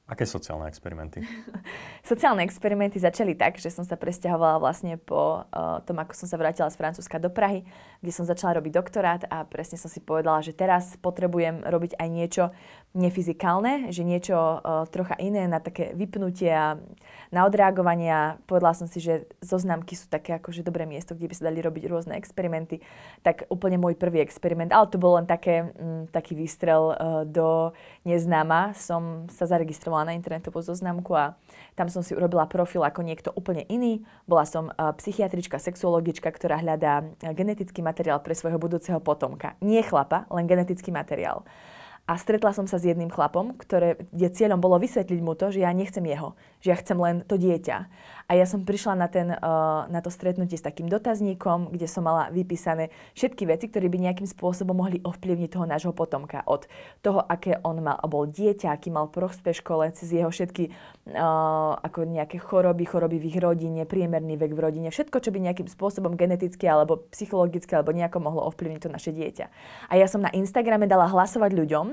Aké 0.06 0.22
sociálne 0.22 0.70
experimenty? 0.70 1.18
sociálne 2.06 2.46
experimenty 2.46 3.02
začali 3.02 3.34
tak, 3.34 3.58
že 3.58 3.74
som 3.74 3.82
sa 3.82 3.98
presťahovala 3.98 4.62
vlastne 4.62 5.02
po 5.02 5.42
uh, 5.42 5.82
tom, 5.82 5.98
ako 5.98 6.14
som 6.14 6.30
sa 6.30 6.38
vrátila 6.38 6.70
z 6.70 6.78
Francúzska 6.78 7.18
do 7.18 7.26
Prahy, 7.26 7.66
kde 7.98 8.14
som 8.14 8.22
začala 8.22 8.62
robiť 8.62 8.70
doktorát 8.70 9.26
a 9.26 9.42
presne 9.42 9.74
som 9.74 9.90
si 9.90 9.98
povedala, 9.98 10.46
že 10.46 10.54
teraz 10.54 10.94
potrebujem 11.02 11.66
robiť 11.66 11.98
aj 11.98 12.06
niečo 12.06 12.54
nefyzikálne, 12.94 13.90
že 13.90 14.06
niečo 14.06 14.38
uh, 14.38 14.86
trocha 14.94 15.18
iné 15.18 15.50
na 15.50 15.58
také 15.58 15.90
vypnutie 15.98 16.54
a 16.54 16.78
na 17.34 17.42
odreagovanie. 17.42 18.38
Povedala 18.46 18.78
som 18.78 18.86
si, 18.86 19.02
že 19.02 19.26
zoznamky 19.42 19.98
sú 19.98 20.06
také 20.06 20.38
akože 20.38 20.62
dobré 20.62 20.86
miesto, 20.86 21.18
kde 21.18 21.26
by 21.26 21.34
sa 21.34 21.50
dali 21.50 21.58
robiť 21.58 21.82
rôzne 21.90 22.14
experimenty. 22.14 22.78
Tak 23.26 23.50
úplne 23.50 23.74
môj 23.74 23.98
prvý 23.98 24.22
experiment, 24.22 24.70
ale 24.70 24.86
to 24.86 25.02
bol 25.02 25.18
len 25.18 25.26
také, 25.26 25.66
m, 25.74 25.74
mm, 25.74 26.14
taký 26.14 26.38
výstrel 26.38 26.94
uh, 26.94 27.26
do 27.26 27.74
neznáma. 28.06 28.70
Som 28.78 29.26
sa 29.34 29.50
zaregistrovala 29.50 29.95
zaregistrovala 29.96 30.12
na 30.12 30.16
internetovú 30.16 30.60
zoznamku 30.60 31.12
a 31.16 31.34
tam 31.74 31.88
som 31.88 32.04
si 32.04 32.12
urobila 32.12 32.44
profil 32.46 32.84
ako 32.84 33.00
niekto 33.00 33.32
úplne 33.32 33.64
iný. 33.68 34.04
Bola 34.28 34.44
som 34.44 34.68
psychiatrička, 34.76 35.56
sexuologička, 35.56 36.28
ktorá 36.28 36.60
hľadá 36.60 37.08
genetický 37.32 37.80
materiál 37.80 38.20
pre 38.20 38.36
svojho 38.36 38.60
budúceho 38.60 39.00
potomka. 39.00 39.56
Nie 39.64 39.80
chlapa, 39.80 40.28
len 40.28 40.44
genetický 40.44 40.92
materiál. 40.92 41.44
A 42.06 42.14
stretla 42.22 42.54
som 42.54 42.70
sa 42.70 42.78
s 42.78 42.86
jedným 42.86 43.10
chlapom, 43.10 43.58
ktoré, 43.58 43.98
kde 44.14 44.30
cieľom 44.30 44.62
bolo 44.62 44.78
vysvetliť 44.78 45.20
mu 45.26 45.34
to, 45.34 45.50
že 45.50 45.66
ja 45.66 45.74
nechcem 45.74 46.06
jeho, 46.06 46.38
že 46.62 46.70
ja 46.70 46.76
chcem 46.78 46.94
len 46.94 47.26
to 47.26 47.34
dieťa. 47.34 47.90
A 48.26 48.34
ja 48.34 48.42
som 48.42 48.66
prišla 48.66 48.98
na, 48.98 49.06
ten, 49.06 49.30
uh, 49.30 49.86
na 49.86 50.02
to 50.02 50.10
stretnutie 50.10 50.58
s 50.58 50.66
takým 50.66 50.90
dotazníkom, 50.90 51.70
kde 51.70 51.86
som 51.86 52.02
mala 52.02 52.26
vypísané 52.34 52.90
všetky 53.14 53.46
veci, 53.46 53.70
ktoré 53.70 53.86
by 53.86 54.02
nejakým 54.02 54.26
spôsobom 54.26 54.74
mohli 54.74 54.98
ovplyvniť 55.06 55.50
toho 55.54 55.62
nášho 55.62 55.94
potomka. 55.94 56.42
Od 56.42 56.66
toho, 57.06 57.22
aké 57.22 57.62
on 57.62 57.78
mal, 57.86 58.02
bol 58.10 58.26
dieťa, 58.26 58.74
aký 58.74 58.90
mal 58.90 59.06
prospech 59.14 59.62
škole, 59.62 59.86
cez 59.94 60.10
jeho 60.10 60.26
všetky 60.26 60.74
uh, 61.14 61.78
ako 61.78 62.02
nejaké 62.02 62.42
choroby, 62.42 62.82
choroby 62.82 63.22
v 63.22 63.30
ich 63.30 63.38
rodine, 63.38 63.86
priemerný 63.86 64.34
vek 64.34 64.58
v 64.58 64.60
rodine, 64.60 64.88
všetko, 64.90 65.22
čo 65.22 65.30
by 65.30 65.46
nejakým 65.46 65.70
spôsobom 65.70 66.18
geneticky 66.18 66.66
alebo 66.66 67.06
psychologicky 67.14 67.78
alebo 67.78 67.94
nejako 67.94 68.18
mohlo 68.26 68.42
ovplyvniť 68.50 68.80
to 68.82 68.90
naše 68.90 69.14
dieťa. 69.14 69.46
A 69.86 69.94
ja 69.94 70.10
som 70.10 70.18
na 70.18 70.34
Instagrame 70.34 70.90
dala 70.90 71.06
hlasovať 71.06 71.54
ľuďom, 71.54 71.86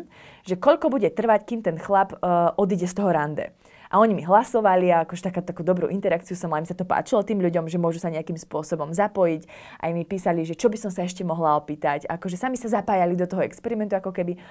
že 0.50 0.58
koľko 0.58 0.90
bude 0.90 1.14
trvať, 1.14 1.46
kým 1.46 1.62
ten 1.62 1.78
chlap 1.78 2.18
uh, 2.18 2.58
odíde 2.58 2.90
z 2.90 2.98
toho 2.98 3.14
rande. 3.14 3.54
A 3.94 4.02
oni 4.02 4.18
mi 4.18 4.26
hlasovali 4.26 4.90
a 4.90 5.06
akože 5.06 5.30
taká, 5.30 5.46
takú 5.46 5.62
dobrú 5.62 5.86
interakciu 5.86 6.34
som 6.34 6.50
mala, 6.50 6.66
im 6.66 6.70
sa 6.70 6.74
to 6.74 6.82
páčilo 6.82 7.22
tým 7.22 7.38
ľuďom, 7.46 7.70
že 7.70 7.78
môžu 7.78 8.02
sa 8.02 8.10
nejakým 8.10 8.42
spôsobom 8.42 8.90
zapojiť. 8.90 9.46
Aj 9.86 9.94
mi 9.94 10.02
písali, 10.02 10.42
že 10.50 10.58
čo 10.58 10.74
by 10.74 10.82
som 10.82 10.90
sa 10.90 11.06
ešte 11.06 11.22
mohla 11.22 11.54
opýtať. 11.62 12.10
Akože 12.10 12.34
sami 12.34 12.58
sa 12.58 12.74
zapájali 12.74 13.14
do 13.14 13.30
toho 13.30 13.46
experimentu, 13.46 13.94
ako 13.94 14.10
keby 14.10 14.42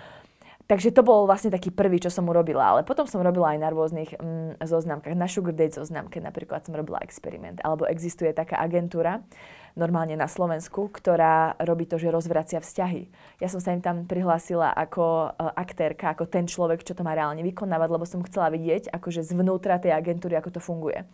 Takže 0.62 0.94
to 0.94 1.02
bol 1.02 1.26
vlastne 1.26 1.50
taký 1.50 1.74
prvý, 1.74 1.98
čo 1.98 2.08
som 2.08 2.24
urobila. 2.30 2.62
Ale 2.62 2.80
potom 2.86 3.02
som 3.04 3.18
robila 3.18 3.50
aj 3.52 3.58
na 3.58 3.68
rôznych 3.74 4.14
mm, 4.14 4.62
zoznamkách. 4.62 5.18
Na 5.18 5.26
Sugar 5.26 5.52
Date 5.52 5.74
zoznamke 5.74 6.22
napríklad 6.22 6.62
som 6.62 6.72
robila 6.72 7.02
experiment. 7.02 7.58
Alebo 7.66 7.84
existuje 7.90 8.30
taká 8.30 8.62
agentúra, 8.62 9.26
normálne 9.72 10.16
na 10.18 10.28
Slovensku, 10.28 10.92
ktorá 10.92 11.56
robí 11.62 11.88
to, 11.88 11.96
že 11.96 12.12
rozvracia 12.12 12.60
vzťahy. 12.60 13.08
Ja 13.40 13.48
som 13.48 13.58
sa 13.58 13.72
im 13.72 13.80
tam 13.80 14.04
prihlásila 14.04 14.72
ako 14.72 15.32
uh, 15.32 15.52
aktérka, 15.56 16.12
ako 16.12 16.28
ten 16.28 16.44
človek, 16.44 16.84
čo 16.84 16.92
to 16.92 17.04
má 17.04 17.16
reálne 17.16 17.40
vykonávať, 17.40 17.88
lebo 17.88 18.04
som 18.04 18.24
chcela 18.24 18.52
vidieť 18.52 18.92
akože 18.92 19.24
zvnútra 19.24 19.80
tej 19.80 19.96
agentúry, 19.96 20.36
ako 20.36 20.50
to 20.56 20.60
funguje. 20.60 21.04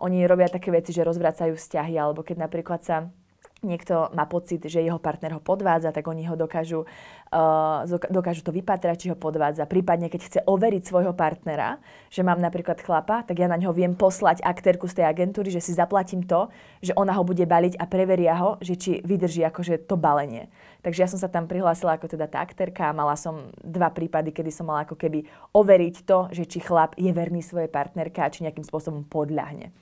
Oni 0.00 0.24
robia 0.24 0.48
také 0.48 0.72
veci, 0.72 0.96
že 0.96 1.06
rozvracajú 1.06 1.54
vzťahy, 1.54 1.94
alebo 2.00 2.24
keď 2.24 2.48
napríklad 2.48 2.80
sa 2.80 3.12
niekto 3.60 4.08
má 4.16 4.24
pocit, 4.24 4.64
že 4.64 4.80
jeho 4.80 4.96
partner 4.96 5.36
ho 5.36 5.42
podvádza, 5.42 5.92
tak 5.92 6.08
oni 6.08 6.24
ho 6.24 6.36
dokážu, 6.36 6.88
uh, 7.32 7.84
dokážu 8.08 8.40
to 8.40 8.52
vypatrať, 8.52 8.96
či 8.96 9.10
ho 9.12 9.16
podvádza. 9.16 9.68
Prípadne, 9.68 10.08
keď 10.08 10.20
chce 10.20 10.40
overiť 10.48 10.82
svojho 10.84 11.12
partnera, 11.12 11.76
že 12.08 12.24
mám 12.24 12.40
napríklad 12.40 12.80
chlapa, 12.80 13.22
tak 13.24 13.40
ja 13.40 13.48
na 13.48 13.60
ňo 13.60 13.76
viem 13.76 13.92
poslať 13.92 14.40
aktérku 14.40 14.88
z 14.88 15.02
tej 15.02 15.06
agentúry, 15.08 15.52
že 15.52 15.60
si 15.60 15.76
zaplatím 15.76 16.24
to, 16.24 16.48
že 16.80 16.96
ona 16.96 17.12
ho 17.12 17.22
bude 17.22 17.44
baliť 17.44 17.76
a 17.76 17.84
preveria 17.84 18.34
ho, 18.40 18.56
že 18.64 18.74
či 18.76 18.90
vydrží 19.04 19.44
akože 19.44 19.84
to 19.84 20.00
balenie. 20.00 20.48
Takže 20.80 21.04
ja 21.04 21.08
som 21.12 21.20
sa 21.20 21.28
tam 21.28 21.44
prihlásila 21.44 22.00
ako 22.00 22.08
teda 22.08 22.24
tá 22.24 22.40
aktérka 22.40 22.88
a 22.88 22.96
mala 22.96 23.12
som 23.12 23.52
dva 23.60 23.92
prípady, 23.92 24.32
kedy 24.32 24.48
som 24.48 24.64
mala 24.64 24.88
ako 24.88 24.96
keby 24.96 25.28
overiť 25.52 26.08
to, 26.08 26.32
že 26.32 26.48
či 26.48 26.64
chlap 26.64 26.96
je 26.96 27.12
verný 27.12 27.44
svojej 27.44 27.68
partnerke 27.68 28.24
a 28.24 28.32
či 28.32 28.48
nejakým 28.48 28.64
spôsobom 28.64 29.04
podľahne. 29.04 29.76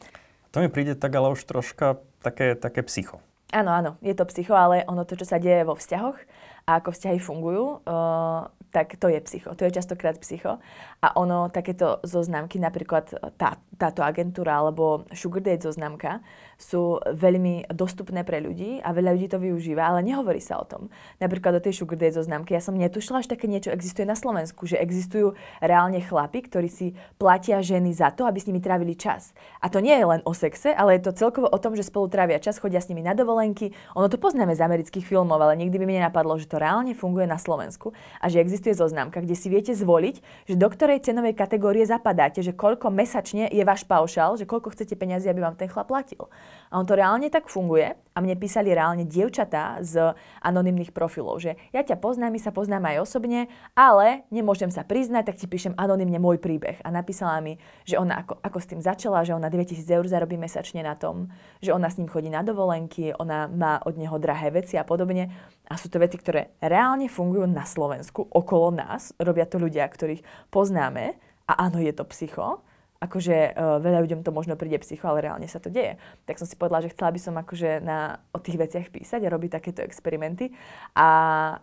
To 0.50 0.58
mi 0.58 0.66
príde 0.66 0.98
tak 0.98 1.14
ale 1.14 1.30
už 1.30 1.44
troška 1.46 2.02
také, 2.18 2.58
také 2.58 2.82
psycho. 2.82 3.22
Áno, 3.48 3.72
áno, 3.72 3.90
je 4.04 4.12
to 4.12 4.28
psycho, 4.28 4.52
ale 4.52 4.84
ono 4.84 5.08
to, 5.08 5.16
čo 5.16 5.24
sa 5.24 5.40
deje 5.40 5.64
vo 5.64 5.72
vzťahoch 5.72 6.20
a 6.68 6.84
ako 6.84 6.92
vzťahy 6.92 7.16
fungujú, 7.16 7.80
uh, 7.80 8.44
tak 8.68 9.00
to 9.00 9.08
je 9.08 9.24
psycho. 9.24 9.56
To 9.56 9.64
je 9.64 9.72
častokrát 9.72 10.20
psycho. 10.20 10.60
A 11.00 11.08
ono, 11.16 11.48
takéto 11.48 11.96
zoznamky, 12.04 12.60
napríklad 12.60 13.08
tá, 13.40 13.56
táto 13.80 14.04
agentúra 14.04 14.60
alebo 14.60 15.08
Sugar 15.16 15.40
Date 15.40 15.64
zoznamka, 15.64 16.20
sú 16.58 16.98
veľmi 17.06 17.70
dostupné 17.70 18.26
pre 18.26 18.42
ľudí 18.42 18.82
a 18.82 18.90
veľa 18.90 19.14
ľudí 19.14 19.30
to 19.30 19.38
využíva, 19.38 19.86
ale 19.86 20.02
nehovorí 20.02 20.42
sa 20.42 20.58
o 20.58 20.66
tom. 20.66 20.90
Napríklad 21.22 21.54
do 21.54 21.62
tej 21.62 21.78
Sugar 21.78 21.94
Date 21.94 22.18
zoznamky, 22.18 22.50
ja 22.50 22.58
som 22.58 22.74
netušila, 22.74 23.22
že 23.22 23.30
také 23.30 23.46
niečo 23.46 23.70
existuje 23.70 24.02
na 24.02 24.18
Slovensku, 24.18 24.66
že 24.66 24.74
existujú 24.74 25.38
reálne 25.62 26.02
chlapi, 26.02 26.42
ktorí 26.42 26.66
si 26.66 26.98
platia 27.14 27.62
ženy 27.62 27.94
za 27.94 28.10
to, 28.10 28.26
aby 28.26 28.42
s 28.42 28.50
nimi 28.50 28.58
trávili 28.58 28.98
čas. 28.98 29.30
A 29.62 29.70
to 29.70 29.78
nie 29.78 29.94
je 29.94 30.02
len 30.02 30.20
o 30.26 30.34
sexe, 30.34 30.74
ale 30.74 30.98
je 30.98 31.06
to 31.06 31.14
celkovo 31.14 31.46
o 31.46 31.58
tom, 31.62 31.78
že 31.78 31.86
spolu 31.86 32.10
trávia 32.10 32.42
čas, 32.42 32.58
chodia 32.58 32.82
s 32.82 32.90
nimi 32.90 33.06
na 33.06 33.14
dovolenky. 33.14 33.70
Ono 33.94 34.10
to 34.10 34.18
poznáme 34.18 34.50
z 34.50 34.64
amerických 34.64 35.06
filmov, 35.06 35.38
ale 35.38 35.54
nikdy 35.62 35.78
by 35.78 35.84
mi 35.86 35.94
nenapadlo, 36.02 36.34
že 36.42 36.50
to 36.50 36.58
reálne 36.58 36.90
funguje 36.98 37.30
na 37.30 37.38
Slovensku 37.38 37.94
a 38.18 38.26
že 38.26 38.42
existuje 38.42 38.74
zoznamka, 38.74 39.22
kde 39.22 39.38
si 39.38 39.46
viete 39.46 39.70
zvoliť, 39.78 40.46
že 40.50 40.54
do 40.58 40.66
ktorej 40.66 41.06
cenovej 41.06 41.38
kategórie 41.38 41.86
zapadáte, 41.86 42.42
že 42.42 42.50
koľko 42.50 42.90
mesačne 42.90 43.46
je 43.46 43.62
váš 43.62 43.86
paušál, 43.86 44.34
že 44.34 44.42
koľko 44.42 44.74
chcete 44.74 44.98
peniazy, 44.98 45.30
aby 45.30 45.46
vám 45.46 45.54
ten 45.54 45.70
chlap 45.70 45.88
platil. 45.88 46.28
A 46.68 46.76
on 46.76 46.84
to 46.84 46.98
reálne 46.98 47.26
tak 47.32 47.48
funguje 47.48 47.96
a 48.12 48.18
mne 48.18 48.34
písali 48.34 48.74
reálne 48.74 49.06
dievčatá 49.06 49.78
z 49.78 50.10
anonymných 50.42 50.90
profilov, 50.90 51.38
že 51.38 51.54
ja 51.70 51.86
ťa 51.86 52.02
poznám, 52.02 52.34
my 52.34 52.40
sa 52.42 52.50
poznáme 52.50 52.98
aj 52.98 53.06
osobne, 53.06 53.46
ale 53.78 54.26
nemôžem 54.34 54.68
sa 54.74 54.82
priznať, 54.82 55.30
tak 55.30 55.38
ti 55.38 55.46
píšem 55.46 55.78
anonymne 55.78 56.18
môj 56.18 56.42
príbeh. 56.42 56.82
A 56.82 56.90
napísala 56.90 57.38
mi, 57.38 57.62
že 57.86 57.94
ona 57.94 58.26
ako, 58.26 58.42
ako 58.42 58.58
s 58.58 58.70
tým 58.74 58.80
začala, 58.82 59.22
že 59.22 59.38
ona 59.38 59.46
9000 59.46 59.86
eur 59.86 60.04
zarobí 60.10 60.34
mesačne 60.34 60.82
na 60.82 60.98
tom, 60.98 61.30
že 61.62 61.70
ona 61.70 61.86
s 61.86 61.96
ním 61.96 62.10
chodí 62.10 62.26
na 62.26 62.42
dovolenky, 62.42 63.14
ona 63.14 63.46
má 63.46 63.78
od 63.86 63.94
neho 63.94 64.18
drahé 64.18 64.50
veci 64.50 64.74
a 64.74 64.82
podobne. 64.82 65.30
A 65.70 65.78
sú 65.78 65.86
to 65.86 66.02
veci, 66.02 66.18
ktoré 66.18 66.58
reálne 66.58 67.06
fungujú 67.06 67.46
na 67.46 67.62
Slovensku, 67.62 68.26
okolo 68.28 68.74
nás, 68.74 69.14
robia 69.22 69.46
to 69.46 69.62
ľudia, 69.62 69.86
ktorých 69.86 70.50
poznáme 70.50 71.14
a 71.48 71.52
áno, 71.70 71.78
je 71.78 71.94
to 71.94 72.04
psycho 72.10 72.66
akože 72.98 73.54
uh, 73.54 73.78
veľa 73.78 74.02
ľuďom 74.02 74.20
to 74.26 74.34
možno 74.34 74.58
príde 74.58 74.82
psycho, 74.82 75.06
ale 75.06 75.30
reálne 75.30 75.46
sa 75.46 75.62
to 75.62 75.70
deje. 75.70 75.96
Tak 76.26 76.42
som 76.42 76.50
si 76.50 76.58
povedala, 76.58 76.82
že 76.82 76.90
chcela 76.90 77.14
by 77.14 77.20
som 77.22 77.34
akože 77.38 77.78
na, 77.78 78.18
o 78.34 78.42
tých 78.42 78.58
veciach 78.58 78.90
písať 78.90 79.22
a 79.22 79.32
robiť 79.32 79.50
takéto 79.54 79.80
experimenty 79.86 80.50
a 80.98 81.08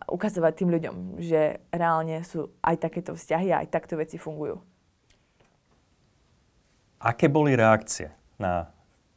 ukazovať 0.08 0.54
tým 0.56 0.70
ľuďom, 0.72 0.96
že 1.20 1.60
reálne 1.76 2.24
sú 2.24 2.56
aj 2.64 2.88
takéto 2.88 3.12
vzťahy 3.14 3.52
a 3.52 3.60
aj 3.64 3.68
takto 3.68 4.00
veci 4.00 4.16
fungujú. 4.16 4.64
Aké 7.04 7.28
boli 7.28 7.54
reakcie 7.54 8.10
na 8.40 8.72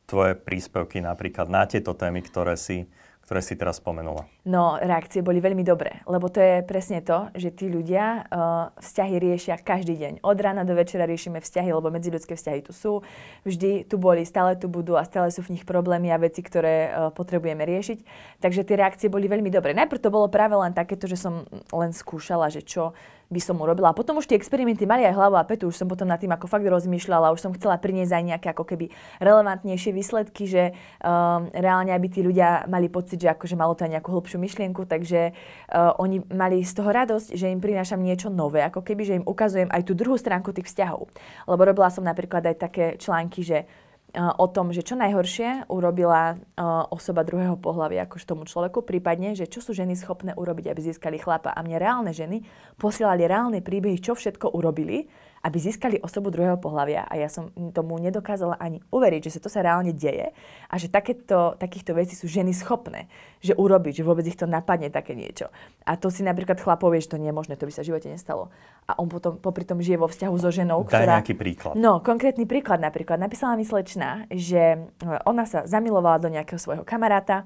tvoje 0.08 0.34
príspevky 0.34 0.98
napríklad 0.98 1.46
na 1.46 1.68
tieto 1.70 1.94
témy, 1.94 2.24
ktoré 2.26 2.58
si 2.58 2.90
ktoré 3.28 3.44
si 3.44 3.60
teraz 3.60 3.76
spomenula? 3.76 4.24
No, 4.48 4.80
reakcie 4.80 5.20
boli 5.20 5.36
veľmi 5.44 5.60
dobré, 5.60 6.00
lebo 6.08 6.32
to 6.32 6.40
je 6.40 6.64
presne 6.64 7.04
to, 7.04 7.28
že 7.36 7.52
tí 7.52 7.68
ľudia 7.68 8.24
uh, 8.24 8.72
vzťahy 8.80 9.20
riešia 9.20 9.60
každý 9.60 10.00
deň. 10.00 10.24
Od 10.24 10.38
rána 10.40 10.64
do 10.64 10.72
večera 10.72 11.04
riešime 11.04 11.44
vzťahy, 11.44 11.68
lebo 11.68 11.92
medziľudské 11.92 12.32
vzťahy 12.32 12.64
tu 12.64 12.72
sú. 12.72 13.04
Vždy 13.44 13.84
tu 13.84 14.00
boli, 14.00 14.24
stále 14.24 14.56
tu 14.56 14.72
budú 14.72 14.96
a 14.96 15.04
stále 15.04 15.28
sú 15.28 15.44
v 15.44 15.60
nich 15.60 15.68
problémy 15.68 16.08
a 16.08 16.16
veci, 16.16 16.40
ktoré 16.40 16.88
uh, 16.88 17.12
potrebujeme 17.12 17.68
riešiť. 17.68 17.98
Takže 18.40 18.64
tie 18.64 18.80
reakcie 18.80 19.12
boli 19.12 19.28
veľmi 19.28 19.52
dobré. 19.52 19.76
Najprv 19.76 20.00
to 20.00 20.08
bolo 20.08 20.32
práve 20.32 20.56
len 20.56 20.72
takéto, 20.72 21.04
že 21.04 21.20
som 21.20 21.44
len 21.68 21.92
skúšala, 21.92 22.48
že 22.48 22.64
čo 22.64 22.96
by 23.28 23.40
som 23.44 23.60
urobila. 23.60 23.92
A 23.92 23.96
potom 23.96 24.16
už 24.16 24.24
tie 24.24 24.40
experimenty 24.40 24.88
mali 24.88 25.04
aj 25.04 25.12
hlavu 25.12 25.36
a 25.36 25.44
petu, 25.44 25.68
už 25.68 25.76
som 25.76 25.88
potom 25.88 26.08
nad 26.08 26.16
tým 26.16 26.32
ako 26.32 26.48
fakt 26.48 26.64
rozmýšľala, 26.64 27.36
už 27.36 27.44
som 27.44 27.52
chcela 27.52 27.76
priniesť 27.76 28.12
aj 28.16 28.24
nejaké 28.24 28.48
ako 28.56 28.64
keby 28.64 28.88
relevantnejšie 29.20 29.92
výsledky, 29.92 30.48
že 30.48 30.72
um, 31.04 31.44
reálne 31.52 31.92
aby 31.92 32.08
tí 32.08 32.24
ľudia 32.24 32.64
mali 32.72 32.88
pocit, 32.88 33.20
že 33.20 33.28
akože 33.28 33.56
malo 33.56 33.76
to 33.76 33.84
aj 33.84 34.00
nejakú 34.00 34.08
hĺbšiu 34.16 34.40
myšlienku, 34.40 34.88
takže 34.88 35.36
uh, 35.36 35.92
oni 36.00 36.24
mali 36.32 36.64
z 36.64 36.72
toho 36.72 36.88
radosť, 36.88 37.36
že 37.36 37.52
im 37.52 37.60
prinášam 37.60 38.00
niečo 38.00 38.32
nové, 38.32 38.64
ako 38.64 38.80
keby, 38.80 39.02
že 39.04 39.16
im 39.20 39.24
ukazujem 39.28 39.68
aj 39.68 39.82
tú 39.84 39.92
druhú 39.92 40.16
stránku 40.16 40.56
tých 40.56 40.72
vzťahov. 40.72 41.12
Lebo 41.44 41.62
robila 41.68 41.92
som 41.92 42.08
napríklad 42.08 42.48
aj 42.48 42.56
také 42.56 42.84
články, 42.96 43.44
že 43.44 43.68
o 44.16 44.46
tom, 44.48 44.72
že 44.72 44.80
čo 44.80 44.96
najhoršie 44.96 45.68
urobila 45.68 46.40
osoba 46.88 47.28
druhého 47.28 47.60
pohľavy 47.60 48.00
akož 48.08 48.24
tomu 48.24 48.48
človeku, 48.48 48.80
prípadne, 48.80 49.36
že 49.36 49.44
čo 49.44 49.60
sú 49.60 49.76
ženy 49.76 49.92
schopné 50.00 50.32
urobiť, 50.32 50.72
aby 50.72 50.80
získali 50.80 51.20
chlapa. 51.20 51.52
A 51.52 51.60
mne 51.60 51.76
reálne 51.76 52.12
ženy 52.16 52.40
posielali 52.80 53.28
reálne 53.28 53.60
príbehy, 53.60 54.00
čo 54.00 54.16
všetko 54.16 54.56
urobili, 54.56 55.12
aby 55.42 55.56
získali 55.58 56.02
osobu 56.02 56.34
druhého 56.34 56.58
pohľavia. 56.58 57.06
A 57.06 57.14
ja 57.18 57.30
som 57.30 57.50
tomu 57.70 57.98
nedokázala 58.02 58.58
ani 58.58 58.82
uveriť, 58.90 59.30
že 59.30 59.34
sa 59.38 59.40
to 59.42 59.50
sa 59.50 59.62
reálne 59.62 59.94
deje 59.94 60.34
a 60.68 60.74
že 60.74 60.90
takéto, 60.90 61.54
takýchto 61.56 61.94
vecí 61.94 62.18
sú 62.18 62.26
ženy 62.26 62.50
schopné, 62.54 63.06
že 63.38 63.54
urobiť, 63.54 64.02
že 64.02 64.06
vôbec 64.06 64.26
ich 64.26 64.38
to 64.38 64.50
napadne 64.50 64.90
také 64.90 65.14
niečo. 65.14 65.50
A 65.86 65.94
to 65.94 66.10
si 66.10 66.26
napríklad 66.26 66.58
chlapov 66.58 66.90
vie, 66.90 67.02
že 67.02 67.14
to 67.14 67.20
nie 67.20 67.30
je 67.30 67.36
možné, 67.36 67.54
to 67.54 67.66
by 67.66 67.72
sa 67.72 67.86
v 67.86 67.94
živote 67.94 68.10
nestalo. 68.10 68.50
A 68.88 68.96
on 68.98 69.06
potom 69.06 69.36
popri 69.38 69.68
tom 69.68 69.78
žije 69.78 70.00
vo 70.00 70.08
vzťahu 70.08 70.34
so 70.40 70.50
ženou, 70.50 70.82
Daj 70.82 70.90
ktorá... 70.90 71.12
nejaký 71.20 71.34
príklad. 71.36 71.74
No, 71.78 72.00
konkrétny 72.00 72.48
príklad 72.48 72.80
napríklad. 72.80 73.20
Napísala 73.20 73.54
mi 73.54 73.62
slečna, 73.62 74.26
že 74.32 74.90
ona 75.28 75.44
sa 75.44 75.68
zamilovala 75.68 76.18
do 76.18 76.32
nejakého 76.32 76.56
svojho 76.56 76.82
kamaráta, 76.88 77.44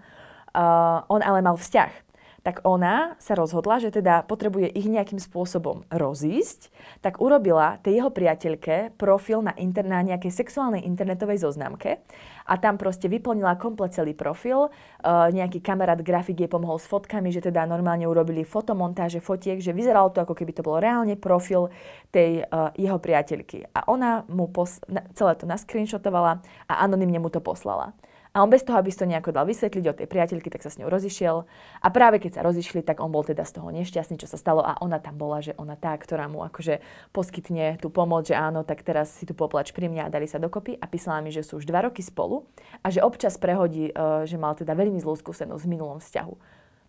uh, 0.55 1.03
on 1.11 1.21
ale 1.21 1.43
mal 1.43 1.59
vzťah 1.59 2.12
tak 2.43 2.67
ona 2.67 3.15
sa 3.23 3.39
rozhodla, 3.39 3.79
že 3.79 3.95
teda 3.95 4.27
potrebuje 4.27 4.67
ich 4.75 4.91
nejakým 4.91 5.23
spôsobom 5.23 5.87
rozísť, 5.89 6.75
tak 6.99 7.23
urobila 7.23 7.79
tej 7.87 8.03
jeho 8.03 8.11
priateľke 8.11 8.99
profil 8.99 9.47
na, 9.47 9.55
inter- 9.55 9.87
na 9.87 10.03
nejakej 10.03 10.35
sexuálnej 10.35 10.83
internetovej 10.83 11.47
zoznamke 11.47 12.03
a 12.47 12.55
tam 12.59 12.75
proste 12.75 13.07
vyplnila 13.07 13.55
komplet 13.59 13.95
celý 13.95 14.19
profil. 14.19 14.75
Uh, 15.03 15.31
nejaký 15.31 15.63
kamarát 15.63 15.99
grafik 16.03 16.43
jej 16.43 16.51
pomohol 16.51 16.83
s 16.83 16.91
fotkami, 16.91 17.31
že 17.31 17.43
teda 17.43 17.63
normálne 17.67 18.07
urobili 18.11 18.43
fotomontáže 18.43 19.23
fotiek, 19.23 19.63
že 19.63 19.71
vyzeralo 19.71 20.11
to 20.11 20.27
ako 20.27 20.35
keby 20.35 20.51
to 20.51 20.67
bol 20.67 20.83
reálne 20.83 21.15
profil 21.15 21.71
tej 22.11 22.43
uh, 22.43 22.75
jeho 22.75 22.99
priateľky. 22.99 23.71
A 23.71 23.87
ona 23.87 24.27
mu 24.27 24.51
pos- 24.51 24.83
celé 25.15 25.33
to 25.39 25.47
naskrinshotovala 25.47 26.43
a 26.67 26.73
anonymne 26.83 27.23
mu 27.23 27.31
to 27.31 27.39
poslala. 27.39 27.95
A 28.33 28.41
on 28.41 28.49
bez 28.49 28.65
toho, 28.65 28.81
aby 28.81 28.89
si 28.89 28.97
to 28.97 29.05
nejako 29.05 29.29
dal 29.29 29.45
vysvetliť 29.45 29.85
od 29.93 29.97
tej 30.01 30.09
priateľky, 30.09 30.49
tak 30.49 30.65
sa 30.65 30.73
s 30.73 30.81
ňou 30.81 30.89
rozišiel. 30.89 31.45
A 31.85 31.89
práve 31.93 32.17
keď 32.17 32.41
sa 32.41 32.43
rozišli, 32.49 32.81
tak 32.81 33.05
on 33.05 33.13
bol 33.13 33.21
teda 33.21 33.45
z 33.45 33.61
toho 33.61 33.69
nešťastný, 33.69 34.17
čo 34.17 34.25
sa 34.25 34.41
stalo. 34.41 34.65
A 34.65 34.81
ona 34.81 34.97
tam 35.05 35.21
bola, 35.21 35.45
že 35.45 35.53
ona 35.61 35.77
tá, 35.77 35.93
ktorá 35.93 36.33
mu 36.33 36.41
akože 36.41 36.81
poskytne 37.13 37.77
tú 37.77 37.93
pomoc, 37.93 38.25
že 38.25 38.33
áno, 38.33 38.65
tak 38.65 38.81
teraz 38.89 39.13
si 39.13 39.29
tu 39.29 39.37
poplač 39.37 39.77
pri 39.77 39.93
mňa 39.93 40.09
a 40.09 40.13
dali 40.13 40.25
sa 40.25 40.41
dokopy. 40.41 40.81
A 40.81 40.89
písala 40.89 41.21
mi, 41.21 41.29
že 41.29 41.45
sú 41.45 41.61
už 41.61 41.69
dva 41.69 41.85
roky 41.85 42.01
spolu 42.01 42.49
a 42.81 42.89
že 42.89 43.05
občas 43.05 43.37
prehodí, 43.37 43.93
uh, 43.93 44.25
že 44.25 44.41
mal 44.41 44.57
teda 44.57 44.73
veľmi 44.73 44.97
zlú 44.97 45.13
skúsenosť 45.13 45.69
v 45.69 45.73
minulom 45.77 46.01
vzťahu. 46.01 46.35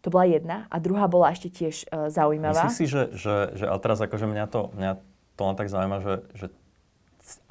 To 0.03 0.07
bola 0.07 0.23
jedna. 0.31 0.71
A 0.71 0.79
druhá 0.79 1.11
bola 1.11 1.35
ešte 1.35 1.51
tiež 1.51 1.91
uh, 1.91 2.07
zaujímavá. 2.07 2.71
Myslíš 2.71 2.79
si, 2.79 2.87
že, 2.87 3.11
že, 3.19 3.35
že 3.59 3.65
ale 3.67 3.83
teraz 3.83 3.99
akože 3.99 4.31
mňa 4.31 4.45
to, 4.47 4.71
mňa 4.79 4.91
to 5.35 5.41
len 5.43 5.55
tak 5.59 5.67
zaujíma, 5.67 5.99
že, 5.99 6.15
že 6.39 6.45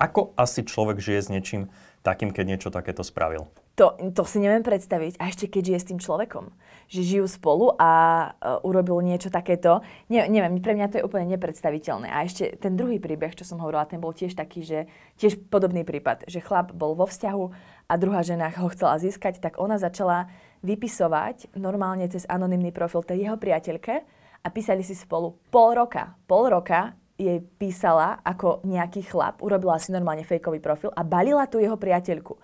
ako 0.00 0.32
asi 0.40 0.64
človek 0.64 0.96
žije 0.96 1.20
s 1.20 1.28
niečím 1.28 1.68
takým, 2.00 2.32
keď 2.32 2.44
niečo 2.56 2.68
takéto 2.72 3.04
spravil? 3.04 3.52
To, 3.81 3.97
to 3.97 4.23
si 4.29 4.37
neviem 4.37 4.61
predstaviť. 4.61 5.17
A 5.17 5.33
ešte 5.33 5.49
keď 5.49 5.73
žije 5.73 5.79
s 5.81 5.88
tým 5.88 6.00
človekom. 6.00 6.52
Že 6.93 7.00
žijú 7.09 7.26
spolu 7.26 7.73
a 7.81 7.91
uh, 8.37 8.61
urobil 8.69 9.00
niečo 9.00 9.33
takéto. 9.33 9.81
Ne, 10.12 10.29
neviem, 10.29 10.61
pre 10.61 10.76
mňa 10.76 10.93
to 10.93 10.97
je 11.00 11.07
úplne 11.09 11.25
nepredstaviteľné. 11.33 12.12
A 12.12 12.21
ešte 12.29 12.52
ten 12.61 12.76
druhý 12.76 13.00
príbeh, 13.00 13.33
čo 13.33 13.49
som 13.49 13.57
hovorila, 13.64 13.88
ten 13.88 13.97
bol 13.97 14.12
tiež 14.12 14.37
taký, 14.37 14.61
že 14.61 14.93
tiež 15.17 15.41
podobný 15.49 15.88
prípad, 15.88 16.29
že 16.29 16.45
chlap 16.45 16.76
bol 16.76 16.93
vo 16.93 17.09
vzťahu 17.09 17.45
a 17.88 17.93
druhá 17.97 18.21
žena 18.21 18.52
ho 18.52 18.69
chcela 18.69 19.00
získať, 19.00 19.41
tak 19.41 19.57
ona 19.57 19.81
začala 19.81 20.29
vypisovať 20.61 21.57
normálne 21.57 22.05
cez 22.12 22.29
anonymný 22.29 22.76
profil 22.76 23.00
tej 23.02 23.25
jeho 23.25 23.37
priateľke 23.41 23.95
a 24.43 24.47
písali 24.52 24.85
si 24.85 24.93
spolu 24.93 25.33
pol 25.49 25.75
roka. 25.75 26.12
Pol 26.29 26.52
roka 26.52 26.93
jej 27.17 27.41
písala 27.57 28.19
ako 28.21 28.64
nejaký 28.67 29.07
chlap, 29.07 29.41
urobila 29.41 29.79
si 29.79 29.95
normálne 29.95 30.26
fejkový 30.26 30.59
profil 30.59 30.91
a 30.93 31.07
balila 31.07 31.47
tu 31.47 31.62
jeho 31.62 31.79
priateľku. 31.79 32.35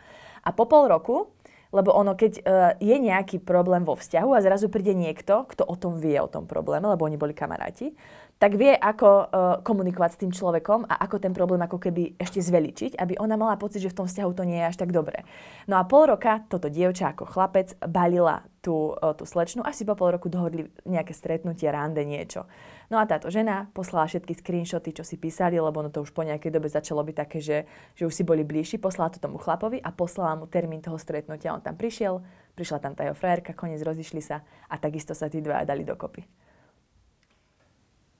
A 0.49 0.57
po 0.57 0.65
pol 0.65 0.89
roku, 0.89 1.37
lebo 1.69 1.93
ono, 1.93 2.17
keď 2.17 2.33
uh, 2.41 2.73
je 2.81 2.97
nejaký 2.97 3.45
problém 3.45 3.85
vo 3.85 3.93
vzťahu 3.93 4.33
a 4.33 4.41
zrazu 4.41 4.73
príde 4.73 4.97
niekto, 4.97 5.45
kto 5.45 5.69
o 5.69 5.77
tom 5.77 6.01
vie, 6.01 6.17
o 6.17 6.31
tom 6.31 6.49
probléme, 6.49 6.89
lebo 6.89 7.05
oni 7.05 7.21
boli 7.21 7.37
kamaráti, 7.37 7.93
tak 8.39 8.55
vie, 8.55 8.73
ako 8.73 9.09
uh, 9.11 9.27
komunikovať 9.67 10.11
s 10.15 10.21
tým 10.25 10.33
človekom 10.33 10.87
a 10.87 10.95
ako 11.05 11.19
ten 11.19 11.35
problém 11.35 11.61
ako 11.61 11.77
keby 11.77 12.17
ešte 12.17 12.41
zveličiť, 12.41 12.97
aby 12.97 13.21
ona 13.21 13.37
mala 13.37 13.59
pocit, 13.61 13.83
že 13.83 13.93
v 13.93 13.99
tom 14.01 14.07
vzťahu 14.09 14.31
to 14.33 14.49
nie 14.49 14.63
je 14.63 14.69
až 14.71 14.77
tak 14.79 14.95
dobré. 14.95 15.29
No 15.69 15.77
a 15.77 15.85
pol 15.85 16.09
roka 16.09 16.41
toto 16.49 16.71
dievča 16.73 17.13
ako 17.13 17.29
chlapec 17.29 17.75
balila 17.85 18.47
tú, 18.65 18.97
uh, 18.97 19.13
tú 19.13 19.29
slečnu, 19.29 19.61
až 19.67 19.77
si 19.77 19.85
po 19.85 19.93
pol 19.99 20.17
roku 20.17 20.33
dohodli 20.33 20.73
nejaké 20.89 21.13
stretnutie, 21.13 21.69
rande, 21.69 22.01
niečo. 22.07 22.49
No 22.89 22.97
a 22.97 23.05
táto 23.05 23.29
žena 23.29 23.69
poslala 23.77 24.09
všetky 24.09 24.33
screenshoty, 24.33 24.97
čo 24.97 25.05
si 25.05 25.21
písali, 25.21 25.61
lebo 25.61 25.85
no 25.85 25.93
to 25.93 26.01
už 26.01 26.17
po 26.17 26.25
nejakej 26.25 26.49
dobe 26.49 26.73
začalo 26.73 27.05
byť 27.05 27.17
také, 27.21 27.39
že, 27.45 27.69
že 27.93 28.09
už 28.09 28.15
si 28.17 28.25
boli 28.25 28.49
bližší, 28.49 28.81
poslala 28.81 29.13
to 29.13 29.21
tomu 29.21 29.37
chlapovi 29.37 29.77
a 29.77 29.93
poslala 29.93 30.41
mu 30.41 30.49
termín 30.49 30.81
toho 30.81 30.97
stretnutia. 30.97 31.53
On 31.53 31.61
tam 31.61 31.77
prišiel, 31.77 32.25
prišla 32.57 32.81
tam 32.81 32.97
tá 32.97 33.05
jeho 33.05 33.13
frajerka, 33.13 33.53
koniec 33.53 33.85
rozišli 33.85 34.25
sa 34.25 34.41
a 34.73 34.81
takisto 34.81 35.13
sa 35.13 35.29
tí 35.29 35.45
dvaja 35.45 35.69
dali 35.69 35.85
dokopy. 35.85 36.25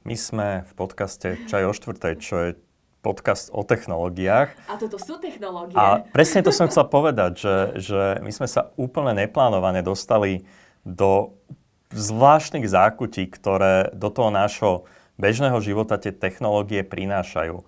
My 0.05 0.17
sme 0.21 0.69
v 0.69 0.73
podcaste 0.77 1.49
Čaj 1.49 1.65
o 1.65 1.73
štvrtej, 1.73 2.15
čo 2.21 2.37
je 2.37 2.51
podcast 3.01 3.49
o 3.57 3.65
technológiách. 3.65 4.53
A 4.69 4.77
toto 4.77 5.01
sú 5.01 5.17
technológie. 5.17 5.81
A 5.81 6.05
presne 6.13 6.45
to 6.45 6.53
som 6.53 6.69
chcel 6.69 6.85
povedať, 6.93 7.41
že, 7.41 7.57
že 7.81 8.01
my 8.21 8.29
sme 8.29 8.45
sa 8.45 8.69
úplne 8.77 9.17
neplánovane 9.17 9.81
dostali 9.81 10.45
do 10.85 11.37
zvláštnych 11.93 12.69
zákutí, 12.69 13.29
ktoré 13.33 13.93
do 13.97 14.13
toho 14.13 14.29
nášho 14.29 14.85
bežného 15.17 15.59
života 15.65 15.97
tie 15.97 16.13
technológie 16.15 16.85
prinášajú. 16.85 17.65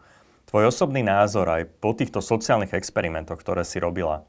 Tvoj 0.48 0.64
osobný 0.68 1.06
názor 1.06 1.46
aj 1.46 1.70
po 1.78 1.94
týchto 1.94 2.18
sociálnych 2.20 2.74
experimentoch, 2.74 3.38
ktoré 3.38 3.62
si 3.62 3.78
robila, 3.78 4.26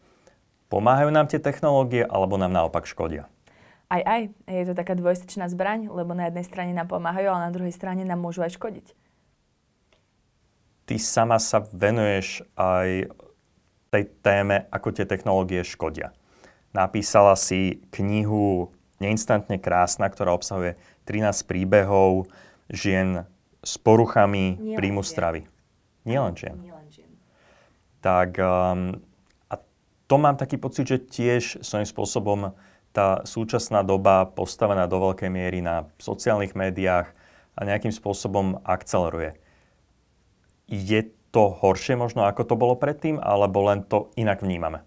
pomáhajú 0.69 1.09
nám 1.09 1.27
tie 1.27 1.41
technológie 1.41 2.05
alebo 2.05 2.37
nám 2.37 2.53
naopak 2.53 2.85
škodia? 2.85 3.27
aj 3.91 4.01
aj. 4.07 4.21
Je 4.47 4.65
to 4.71 4.73
taká 4.73 4.95
dvojstečná 4.95 5.51
zbraň, 5.51 5.91
lebo 5.91 6.15
na 6.15 6.31
jednej 6.31 6.47
strane 6.47 6.71
nám 6.71 6.87
pomáhajú, 6.87 7.27
ale 7.27 7.51
na 7.51 7.51
druhej 7.51 7.75
strane 7.75 8.07
nám 8.07 8.23
môžu 8.23 8.47
aj 8.47 8.55
škodiť. 8.55 8.95
Ty 10.87 10.95
sama 10.97 11.37
sa 11.37 11.59
venuješ 11.75 12.47
aj 12.55 13.11
tej 13.91 14.03
téme, 14.23 14.71
ako 14.71 14.95
tie 14.95 15.03
technológie 15.03 15.67
škodia. 15.67 16.15
Napísala 16.71 17.35
si 17.35 17.83
knihu 17.91 18.71
Neinstantne 19.01 19.57
krásna, 19.57 20.05
ktorá 20.05 20.37
obsahuje 20.37 20.77
13 21.09 21.49
príbehov 21.49 22.29
žien 22.69 23.25
s 23.65 23.81
poruchami 23.81 24.61
Nie 24.61 24.77
príjmu 24.77 25.01
stravy. 25.01 25.49
len 26.21 26.33
žien. 26.37 26.57
len 26.57 26.87
žien. 26.93 27.09
Tak 28.01 28.37
um, 28.37 29.01
a 29.49 29.55
to 30.05 30.15
mám 30.21 30.37
taký 30.37 30.61
pocit, 30.61 30.85
že 30.85 31.01
tiež 31.01 31.65
svojím 31.65 31.89
spôsobom 31.89 32.39
tá 32.91 33.23
súčasná 33.23 33.81
doba 33.81 34.27
postavená 34.27 34.85
do 34.85 34.99
veľkej 34.99 35.29
miery 35.31 35.63
na 35.63 35.87
sociálnych 35.97 36.53
médiách 36.53 37.09
a 37.55 37.61
nejakým 37.63 37.91
spôsobom 37.91 38.59
akceleruje. 38.67 39.39
Je 40.67 41.09
to 41.31 41.55
horšie 41.55 41.95
možno, 41.95 42.27
ako 42.27 42.43
to 42.43 42.55
bolo 42.59 42.75
predtým, 42.75 43.19
alebo 43.19 43.63
len 43.63 43.87
to 43.87 44.11
inak 44.19 44.43
vnímame? 44.43 44.83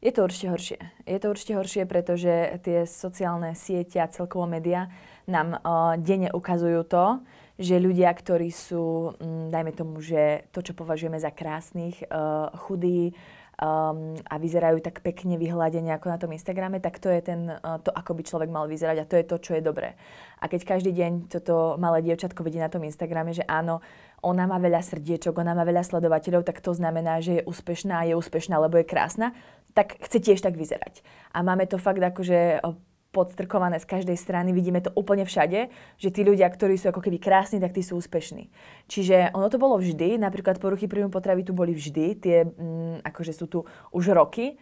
Je 0.00 0.16
to 0.16 0.24
určite 0.24 0.48
horšie. 0.48 0.80
Je 1.04 1.18
to 1.20 1.28
určite 1.28 1.52
horšie, 1.60 1.84
pretože 1.84 2.32
tie 2.64 2.88
sociálne 2.88 3.52
siete 3.52 4.00
a 4.00 4.08
celkovo 4.08 4.48
média 4.48 4.88
nám 5.28 5.60
uh, 5.60 5.92
denne 6.00 6.32
ukazujú 6.32 6.88
to, 6.88 7.20
že 7.60 7.76
ľudia, 7.76 8.08
ktorí 8.08 8.48
sú, 8.48 9.12
um, 9.12 9.52
dajme 9.52 9.76
tomu, 9.76 10.00
že 10.00 10.48
to, 10.56 10.64
čo 10.64 10.72
považujeme 10.72 11.20
za 11.20 11.28
krásnych, 11.28 12.00
uh, 12.08 12.48
chudí, 12.64 13.12
um, 13.60 14.16
a 14.24 14.34
vyzerajú 14.40 14.80
tak 14.80 15.04
pekne 15.04 15.36
vyhľadene 15.36 15.92
ako 15.92 16.06
na 16.08 16.18
tom 16.18 16.32
Instagrame, 16.32 16.80
tak 16.80 16.96
to 16.96 17.12
je 17.12 17.20
ten, 17.20 17.52
uh, 17.52 17.76
to, 17.84 17.92
ako 17.92 18.16
by 18.16 18.22
človek 18.24 18.48
mal 18.48 18.64
vyzerať 18.64 19.04
a 19.04 19.08
to 19.08 19.20
je 19.20 19.24
to, 19.28 19.36
čo 19.36 19.52
je 19.60 19.62
dobré. 19.62 20.00
A 20.40 20.48
keď 20.48 20.64
každý 20.64 20.96
deň 20.96 21.28
toto 21.28 21.76
malé 21.76 22.00
dievčatko 22.00 22.40
vidí 22.40 22.56
na 22.56 22.72
tom 22.72 22.80
Instagrame, 22.88 23.36
že 23.36 23.44
áno, 23.44 23.84
ona 24.20 24.44
má 24.44 24.60
veľa 24.60 24.84
srdiečok, 24.84 25.40
ona 25.40 25.56
má 25.56 25.64
veľa 25.64 25.84
sledovateľov, 25.84 26.44
tak 26.44 26.60
to 26.60 26.76
znamená, 26.76 27.20
že 27.24 27.40
je 27.40 27.46
úspešná 27.46 28.08
je 28.08 28.14
úspešná, 28.16 28.60
lebo 28.60 28.76
je 28.80 28.88
krásna, 28.88 29.32
tak 29.72 29.96
chce 30.02 30.18
tiež 30.20 30.40
tak 30.42 30.58
vyzerať. 30.58 31.00
A 31.32 31.40
máme 31.40 31.64
to 31.64 31.78
fakt 31.78 32.02
akože 32.02 32.60
podstrkované 33.10 33.82
z 33.82 33.90
každej 33.90 34.14
strany, 34.14 34.54
vidíme 34.54 34.78
to 34.78 34.94
úplne 34.94 35.26
všade, 35.26 35.66
že 35.98 36.08
tí 36.14 36.22
ľudia, 36.22 36.46
ktorí 36.46 36.78
sú 36.78 36.94
ako 36.94 37.02
keby 37.02 37.18
krásni, 37.18 37.58
tak 37.58 37.74
tí 37.74 37.82
sú 37.82 37.98
úspešní. 37.98 38.46
Čiže 38.86 39.34
ono 39.34 39.50
to 39.50 39.58
bolo 39.58 39.82
vždy, 39.82 40.14
napríklad 40.14 40.62
poruchy 40.62 40.86
príjmu 40.86 41.10
potravy 41.10 41.42
tu 41.42 41.50
boli 41.50 41.74
vždy, 41.74 42.06
tie 42.22 42.46
mm, 42.46 43.02
akože 43.02 43.32
sú 43.34 43.50
tu 43.50 43.58
už 43.90 44.14
roky, 44.14 44.54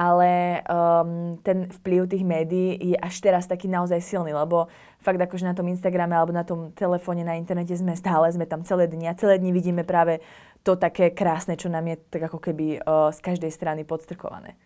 ale 0.00 0.64
um, 0.64 1.36
ten 1.44 1.68
vplyv 1.68 2.08
tých 2.08 2.24
médií 2.24 2.72
je 2.80 2.96
až 2.96 3.20
teraz 3.20 3.44
taký 3.44 3.68
naozaj 3.68 4.00
silný, 4.00 4.32
lebo 4.32 4.72
fakt 4.96 5.20
akože 5.20 5.44
na 5.44 5.52
tom 5.52 5.68
Instagrame 5.68 6.16
alebo 6.16 6.32
na 6.32 6.40
tom 6.40 6.72
telefóne, 6.72 7.20
na 7.20 7.36
internete 7.36 7.76
sme 7.76 7.92
stále, 7.92 8.32
sme 8.32 8.48
tam 8.48 8.64
celé 8.64 8.88
dni 8.88 9.12
a 9.12 9.18
celé 9.20 9.36
dni 9.36 9.52
vidíme 9.52 9.84
práve 9.84 10.24
to 10.64 10.80
také 10.80 11.12
krásne, 11.12 11.60
čo 11.60 11.68
nám 11.68 11.84
je 11.84 11.96
tak 12.08 12.32
ako 12.32 12.40
keby 12.40 12.80
uh, 12.80 13.12
z 13.12 13.20
každej 13.20 13.52
strany 13.52 13.84
podstrkované. 13.84 14.56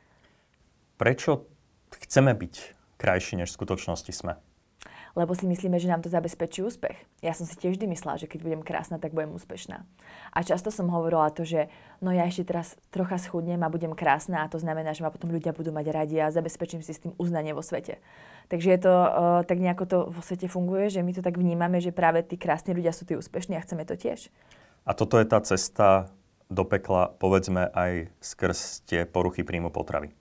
Prečo 0.94 1.50
chceme 1.90 2.30
byť 2.30 2.54
krajší, 2.94 3.42
než 3.42 3.50
v 3.50 3.58
skutočnosti 3.58 4.14
sme. 4.14 4.38
Lebo 5.14 5.30
si 5.30 5.46
myslíme, 5.46 5.78
že 5.78 5.86
nám 5.86 6.02
to 6.02 6.10
zabezpečí 6.10 6.66
úspech. 6.66 6.98
Ja 7.22 7.30
som 7.38 7.46
si 7.46 7.54
tiež 7.54 7.78
vždy 7.78 7.86
myslela, 7.94 8.18
že 8.18 8.26
keď 8.26 8.42
budem 8.42 8.62
krásna, 8.66 8.98
tak 8.98 9.14
budem 9.14 9.30
úspešná. 9.30 9.86
A 10.34 10.38
často 10.42 10.74
som 10.74 10.90
hovorila 10.90 11.30
to, 11.30 11.46
že 11.46 11.70
no 12.02 12.10
ja 12.10 12.26
ešte 12.26 12.50
teraz 12.50 12.74
trocha 12.90 13.14
schudnem 13.22 13.62
a 13.62 13.70
budem 13.70 13.94
krásna 13.94 14.42
a 14.42 14.50
to 14.50 14.58
znamená, 14.58 14.90
že 14.90 15.06
ma 15.06 15.14
potom 15.14 15.30
ľudia 15.30 15.54
budú 15.54 15.70
mať 15.70 15.86
radi 15.94 16.18
a 16.18 16.34
zabezpečím 16.34 16.82
si 16.82 16.90
s 16.90 17.02
tým 17.06 17.14
uznanie 17.14 17.54
vo 17.54 17.62
svete. 17.62 18.02
Takže 18.50 18.68
je 18.74 18.80
to 18.82 18.94
uh, 18.94 19.08
tak 19.46 19.62
nejako 19.62 19.84
to 19.86 19.98
vo 20.10 20.20
svete 20.20 20.50
funguje, 20.50 20.90
že 20.90 21.06
my 21.06 21.14
to 21.14 21.22
tak 21.22 21.38
vnímame, 21.38 21.78
že 21.78 21.94
práve 21.94 22.26
tí 22.26 22.34
krásni 22.34 22.74
ľudia 22.74 22.90
sú 22.90 23.06
tí 23.06 23.14
úspešní 23.14 23.54
a 23.54 23.64
chceme 23.64 23.86
to 23.86 23.94
tiež. 23.94 24.34
A 24.84 24.92
toto 24.92 25.16
je 25.16 25.30
tá 25.30 25.38
cesta 25.40 26.10
do 26.52 26.66
pekla, 26.66 27.08
povedzme, 27.16 27.72
aj 27.72 28.12
skrz 28.20 28.84
tie 28.84 29.08
poruchy 29.08 29.46
príjmu 29.46 29.72
potravy. 29.72 30.12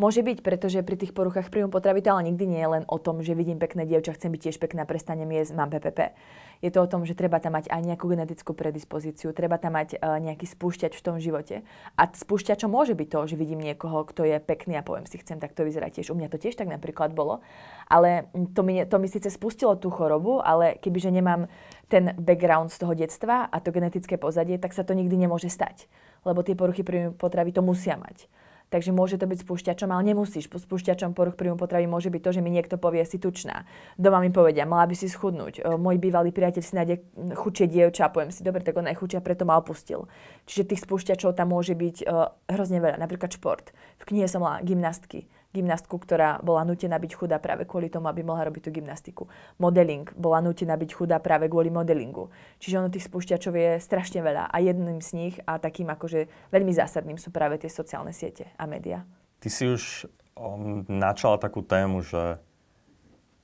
Môže 0.00 0.24
byť, 0.24 0.40
pretože 0.40 0.80
pri 0.80 0.96
tých 0.96 1.12
poruchách 1.12 1.52
príjmu 1.52 1.68
potravy 1.68 2.00
to 2.00 2.12
ale 2.12 2.32
nikdy 2.32 2.48
nie 2.48 2.60
je 2.64 2.70
len 2.80 2.84
o 2.88 2.96
tom, 2.96 3.20
že 3.20 3.36
vidím 3.36 3.60
pekné 3.60 3.84
dievča, 3.84 4.16
chcem 4.16 4.32
byť 4.32 4.40
tiež 4.48 4.56
pekná, 4.56 4.88
prestanem 4.88 5.28
jesť, 5.28 5.52
mám 5.52 5.68
PPP. 5.68 6.16
Je 6.62 6.70
to 6.70 6.78
o 6.78 6.86
tom, 6.86 7.02
že 7.02 7.18
treba 7.18 7.42
tam 7.42 7.58
mať 7.58 7.66
aj 7.68 7.82
nejakú 7.82 8.06
genetickú 8.06 8.54
predispozíciu, 8.54 9.34
treba 9.34 9.58
tam 9.58 9.74
mať 9.74 9.98
uh, 9.98 10.22
nejaký 10.22 10.46
spúšťač 10.46 10.94
v 10.94 11.02
tom 11.02 11.16
živote. 11.18 11.66
A 11.98 12.02
spúšťačom 12.06 12.70
môže 12.70 12.94
byť 12.94 13.08
to, 13.10 13.20
že 13.34 13.34
vidím 13.34 13.58
niekoho, 13.58 14.06
kto 14.06 14.22
je 14.22 14.38
pekný 14.38 14.78
a 14.78 14.86
poviem 14.86 15.04
si, 15.10 15.18
chcem 15.18 15.42
takto 15.42 15.66
vyzerať 15.66 16.00
tiež. 16.00 16.14
U 16.14 16.16
mňa 16.16 16.30
to 16.30 16.38
tiež 16.38 16.54
tak 16.54 16.70
napríklad 16.70 17.18
bolo. 17.18 17.42
Ale 17.90 18.30
to 18.54 18.62
mi, 18.62 18.78
to 18.86 18.96
mi 19.02 19.10
síce 19.10 19.26
spustilo 19.34 19.74
tú 19.74 19.90
chorobu, 19.90 20.38
ale 20.38 20.78
kebyže 20.78 21.10
nemám 21.10 21.50
ten 21.90 22.14
background 22.14 22.70
z 22.70 22.78
toho 22.78 22.94
detstva 22.94 23.50
a 23.50 23.56
to 23.58 23.74
genetické 23.74 24.14
pozadie, 24.14 24.54
tak 24.56 24.70
sa 24.70 24.86
to 24.86 24.94
nikdy 24.94 25.18
nemôže 25.18 25.50
stať. 25.50 25.90
Lebo 26.22 26.46
tie 26.46 26.54
poruchy 26.54 26.86
príjmu 26.86 27.18
potravy 27.18 27.50
to 27.50 27.60
musia 27.60 27.98
mať. 27.98 28.30
Takže 28.72 28.88
môže 28.88 29.20
to 29.20 29.28
byť 29.28 29.44
spúšťačom, 29.44 29.92
ale 29.92 30.16
nemusíš. 30.16 30.48
Spúšťačom 30.48 31.12
poruch 31.12 31.36
príjmu 31.36 31.60
potravy 31.60 31.84
môže 31.84 32.08
byť 32.08 32.22
to, 32.24 32.30
že 32.32 32.40
mi 32.40 32.48
niekto 32.48 32.80
povie, 32.80 33.04
si 33.04 33.20
tučná. 33.20 33.68
Doma 34.00 34.24
mi 34.24 34.32
povedia, 34.32 34.64
mala 34.64 34.88
by 34.88 34.96
si 34.96 35.12
schudnúť. 35.12 35.76
Môj 35.76 36.00
bývalý 36.00 36.32
priateľ 36.32 36.62
si 36.64 36.72
nájde 36.72 37.04
chudšie 37.36 37.68
dievča 37.68 38.08
a 38.08 38.12
poviem 38.14 38.32
si, 38.32 38.40
dobre, 38.40 38.64
tak 38.64 38.80
ona 38.80 38.96
je 38.96 39.00
chudšia, 39.04 39.20
preto 39.20 39.44
ma 39.44 39.60
opustil. 39.60 40.08
Čiže 40.48 40.72
tých 40.72 40.88
spúšťačov 40.88 41.36
tam 41.36 41.52
môže 41.52 41.76
byť 41.76 42.08
uh, 42.08 42.32
hrozne 42.48 42.80
veľa. 42.80 42.96
Napríklad 42.96 43.36
šport. 43.36 43.76
V 44.00 44.08
knihe 44.08 44.24
som 44.24 44.40
mala 44.40 44.64
gymnastky 44.64 45.28
gymnastku, 45.52 46.00
ktorá 46.00 46.40
bola 46.40 46.64
nutená 46.64 46.96
byť 46.96 47.12
chudá 47.12 47.36
práve 47.36 47.68
kvôli 47.68 47.92
tomu, 47.92 48.08
aby 48.08 48.24
mohla 48.24 48.48
robiť 48.48 48.68
tú 48.68 48.70
gymnastiku. 48.72 49.28
Modeling 49.60 50.08
bola 50.16 50.40
nutená 50.40 50.74
byť 50.80 50.90
chudá 50.96 51.20
práve 51.20 51.52
kvôli 51.52 51.68
modelingu. 51.68 52.32
Čiže 52.58 52.80
ono 52.80 52.88
tých 52.88 53.06
spúšťačov 53.06 53.52
je 53.52 53.70
strašne 53.78 54.24
veľa 54.24 54.48
a 54.48 54.56
jedným 54.58 55.04
z 55.04 55.10
nich 55.12 55.34
a 55.44 55.60
takým 55.60 55.92
akože 55.92 56.26
veľmi 56.50 56.72
zásadným 56.72 57.20
sú 57.20 57.28
práve 57.28 57.60
tie 57.60 57.68
sociálne 57.68 58.16
siete 58.16 58.48
a 58.56 58.64
médiá. 58.64 59.04
Ty 59.44 59.48
si 59.52 59.68
už 59.68 60.08
um, 60.34 60.88
načala 60.88 61.36
takú 61.36 61.60
tému, 61.60 62.00
že 62.00 62.40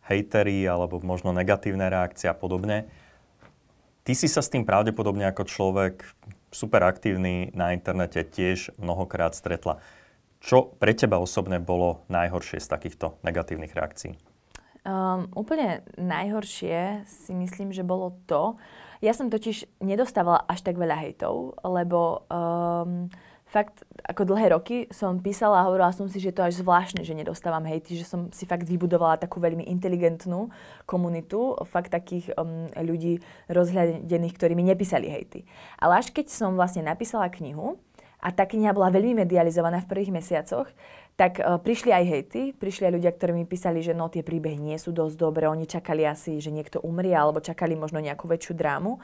hejtery 0.08 0.64
alebo 0.64 0.96
možno 1.04 1.36
negatívne 1.36 1.84
reakcie 1.92 2.32
a 2.32 2.36
podobne. 2.36 2.88
Ty 4.08 4.16
si 4.16 4.24
sa 4.24 4.40
s 4.40 4.48
tým 4.48 4.64
pravdepodobne 4.64 5.28
ako 5.28 5.44
človek 5.44 6.00
super 6.48 6.80
aktívny 6.88 7.52
na 7.52 7.76
internete 7.76 8.24
tiež 8.24 8.72
mnohokrát 8.80 9.36
stretla. 9.36 9.84
Čo 10.38 10.78
pre 10.78 10.94
teba 10.94 11.18
osobne 11.18 11.58
bolo 11.58 12.06
najhoršie 12.06 12.62
z 12.62 12.68
takýchto 12.70 13.18
negatívnych 13.26 13.74
reakcií? 13.74 14.14
Um, 14.88 15.28
úplne 15.34 15.84
najhoršie 15.98 17.04
si 17.04 17.32
myslím, 17.34 17.74
že 17.74 17.84
bolo 17.84 18.16
to, 18.24 18.56
ja 19.04 19.12
som 19.12 19.28
totiž 19.28 19.84
nedostávala 19.84 20.46
až 20.48 20.64
tak 20.64 20.80
veľa 20.80 20.96
hejtov, 21.04 21.60
lebo 21.60 22.24
um, 22.30 23.10
fakt 23.50 23.84
ako 24.06 24.32
dlhé 24.32 24.54
roky 24.54 24.76
som 24.88 25.18
písala 25.18 25.60
a 25.60 25.66
hovorila 25.68 25.92
som 25.92 26.06
si, 26.06 26.22
že 26.22 26.32
to 26.32 26.46
až 26.46 26.62
zvláštne, 26.62 27.02
že 27.02 27.16
nedostávam 27.16 27.64
hejty, 27.68 27.98
že 27.98 28.06
som 28.06 28.32
si 28.32 28.46
fakt 28.48 28.64
vybudovala 28.64 29.18
takú 29.20 29.42
veľmi 29.42 29.66
inteligentnú 29.66 30.48
komunitu, 30.88 31.58
fakt 31.68 31.92
takých 31.92 32.32
um, 32.38 32.70
ľudí 32.78 33.20
rozhľadených, 33.50 34.36
ktorí 34.36 34.52
mi 34.54 34.64
nepísali 34.64 35.10
hejty. 35.10 35.42
Ale 35.80 36.00
až 36.00 36.14
keď 36.14 36.30
som 36.30 36.54
vlastne 36.54 36.86
napísala 36.86 37.28
knihu, 37.34 37.76
a 38.18 38.28
tá 38.34 38.44
kniha 38.44 38.74
bola 38.74 38.90
veľmi 38.90 39.22
medializovaná 39.22 39.82
v 39.86 39.90
prvých 39.90 40.10
mesiacoch, 40.10 40.66
tak 41.18 41.42
uh, 41.42 41.58
prišli 41.58 41.90
aj 41.90 42.04
hejty, 42.06 42.42
prišli 42.54 42.90
aj 42.90 42.94
ľudia, 42.94 43.10
ktorí 43.14 43.32
mi 43.34 43.46
písali, 43.46 43.82
že 43.82 43.94
no 43.94 44.06
tie 44.10 44.22
príbehy 44.22 44.58
nie 44.58 44.78
sú 44.78 44.94
dosť 44.94 45.14
dobré, 45.18 45.50
oni 45.50 45.66
čakali 45.66 46.06
asi, 46.06 46.38
že 46.38 46.54
niekto 46.54 46.78
umrie, 46.82 47.14
alebo 47.14 47.42
čakali 47.42 47.74
možno 47.74 47.98
nejakú 47.98 48.30
väčšiu 48.30 48.54
drámu. 48.54 48.98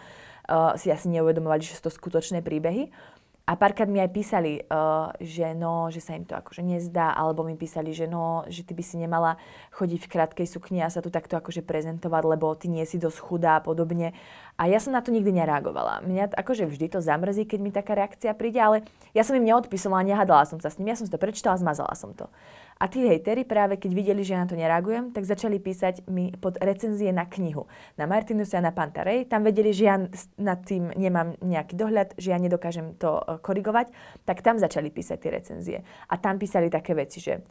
Uh, 0.44 0.76
si 0.78 0.92
asi 0.92 1.08
neuvedomovali, 1.10 1.64
že 1.64 1.78
sú 1.78 1.88
to 1.88 1.92
skutočné 1.94 2.44
príbehy. 2.44 2.92
A 3.44 3.60
párkrát 3.60 3.84
mi 3.84 4.00
aj 4.00 4.08
písali, 4.08 4.64
uh, 4.72 5.12
že 5.20 5.52
no, 5.52 5.92
že 5.92 6.00
sa 6.00 6.16
im 6.16 6.24
to 6.24 6.32
akože 6.32 6.64
nezdá, 6.64 7.12
alebo 7.12 7.44
mi 7.44 7.60
písali, 7.60 7.92
že 7.92 8.08
no, 8.08 8.40
že 8.48 8.64
ty 8.64 8.72
by 8.72 8.80
si 8.80 8.96
nemala 8.96 9.36
chodiť 9.76 10.00
v 10.00 10.10
krátkej 10.16 10.46
sukni 10.48 10.80
a 10.80 10.88
sa 10.88 11.04
tu 11.04 11.12
takto 11.12 11.36
akože 11.36 11.60
prezentovať, 11.60 12.22
lebo 12.24 12.56
ty 12.56 12.72
nie 12.72 12.88
si 12.88 12.96
dosť 12.96 13.20
chudá 13.20 13.60
a 13.60 13.64
podobne. 13.64 14.16
A 14.56 14.64
ja 14.64 14.80
som 14.80 14.96
na 14.96 15.04
to 15.04 15.12
nikdy 15.12 15.28
nereagovala. 15.28 16.00
Mňa 16.08 16.32
akože 16.40 16.64
vždy 16.64 16.96
to 16.96 17.04
zamrzí, 17.04 17.44
keď 17.44 17.60
mi 17.60 17.68
taká 17.68 17.92
reakcia 17.92 18.32
príde, 18.32 18.64
ale 18.64 18.80
ja 19.12 19.20
som 19.28 19.36
im 19.36 19.44
neodpisovala, 19.44 20.08
nehadala 20.08 20.48
som 20.48 20.56
sa 20.56 20.72
s 20.72 20.80
ním, 20.80 20.88
ja 20.88 20.96
som 20.96 21.04
si 21.04 21.12
to 21.12 21.20
prečítala, 21.20 21.60
zmazala 21.60 21.92
som 21.92 22.16
to. 22.16 22.32
A 22.74 22.90
tí 22.90 23.06
hejteri 23.06 23.46
práve 23.46 23.78
keď 23.78 23.90
videli, 23.94 24.26
že 24.26 24.34
ja 24.34 24.42
na 24.42 24.50
to 24.50 24.58
nereagujem, 24.58 25.14
tak 25.14 25.22
začali 25.22 25.62
písať 25.62 26.10
mi 26.10 26.34
pod 26.34 26.58
recenzie 26.58 27.14
na 27.14 27.22
knihu. 27.24 27.70
Na 27.94 28.10
Martinusa 28.10 28.58
a 28.58 28.66
na 28.66 28.74
Pantarej. 28.74 29.30
Tam 29.30 29.46
vedeli, 29.46 29.70
že 29.70 29.84
ja 29.86 29.96
nad 30.42 30.60
tým 30.66 30.90
nemám 30.98 31.38
nejaký 31.38 31.78
dohľad, 31.78 32.18
že 32.18 32.34
ja 32.34 32.38
nedokážem 32.42 32.98
to 32.98 33.22
e, 33.22 33.38
korigovať. 33.38 33.94
Tak 34.26 34.42
tam 34.42 34.58
začali 34.58 34.90
písať 34.90 35.18
tie 35.22 35.30
recenzie. 35.30 35.78
A 36.10 36.18
tam 36.18 36.36
písali 36.36 36.66
také 36.66 36.98
veci, 36.98 37.22
že 37.22 37.46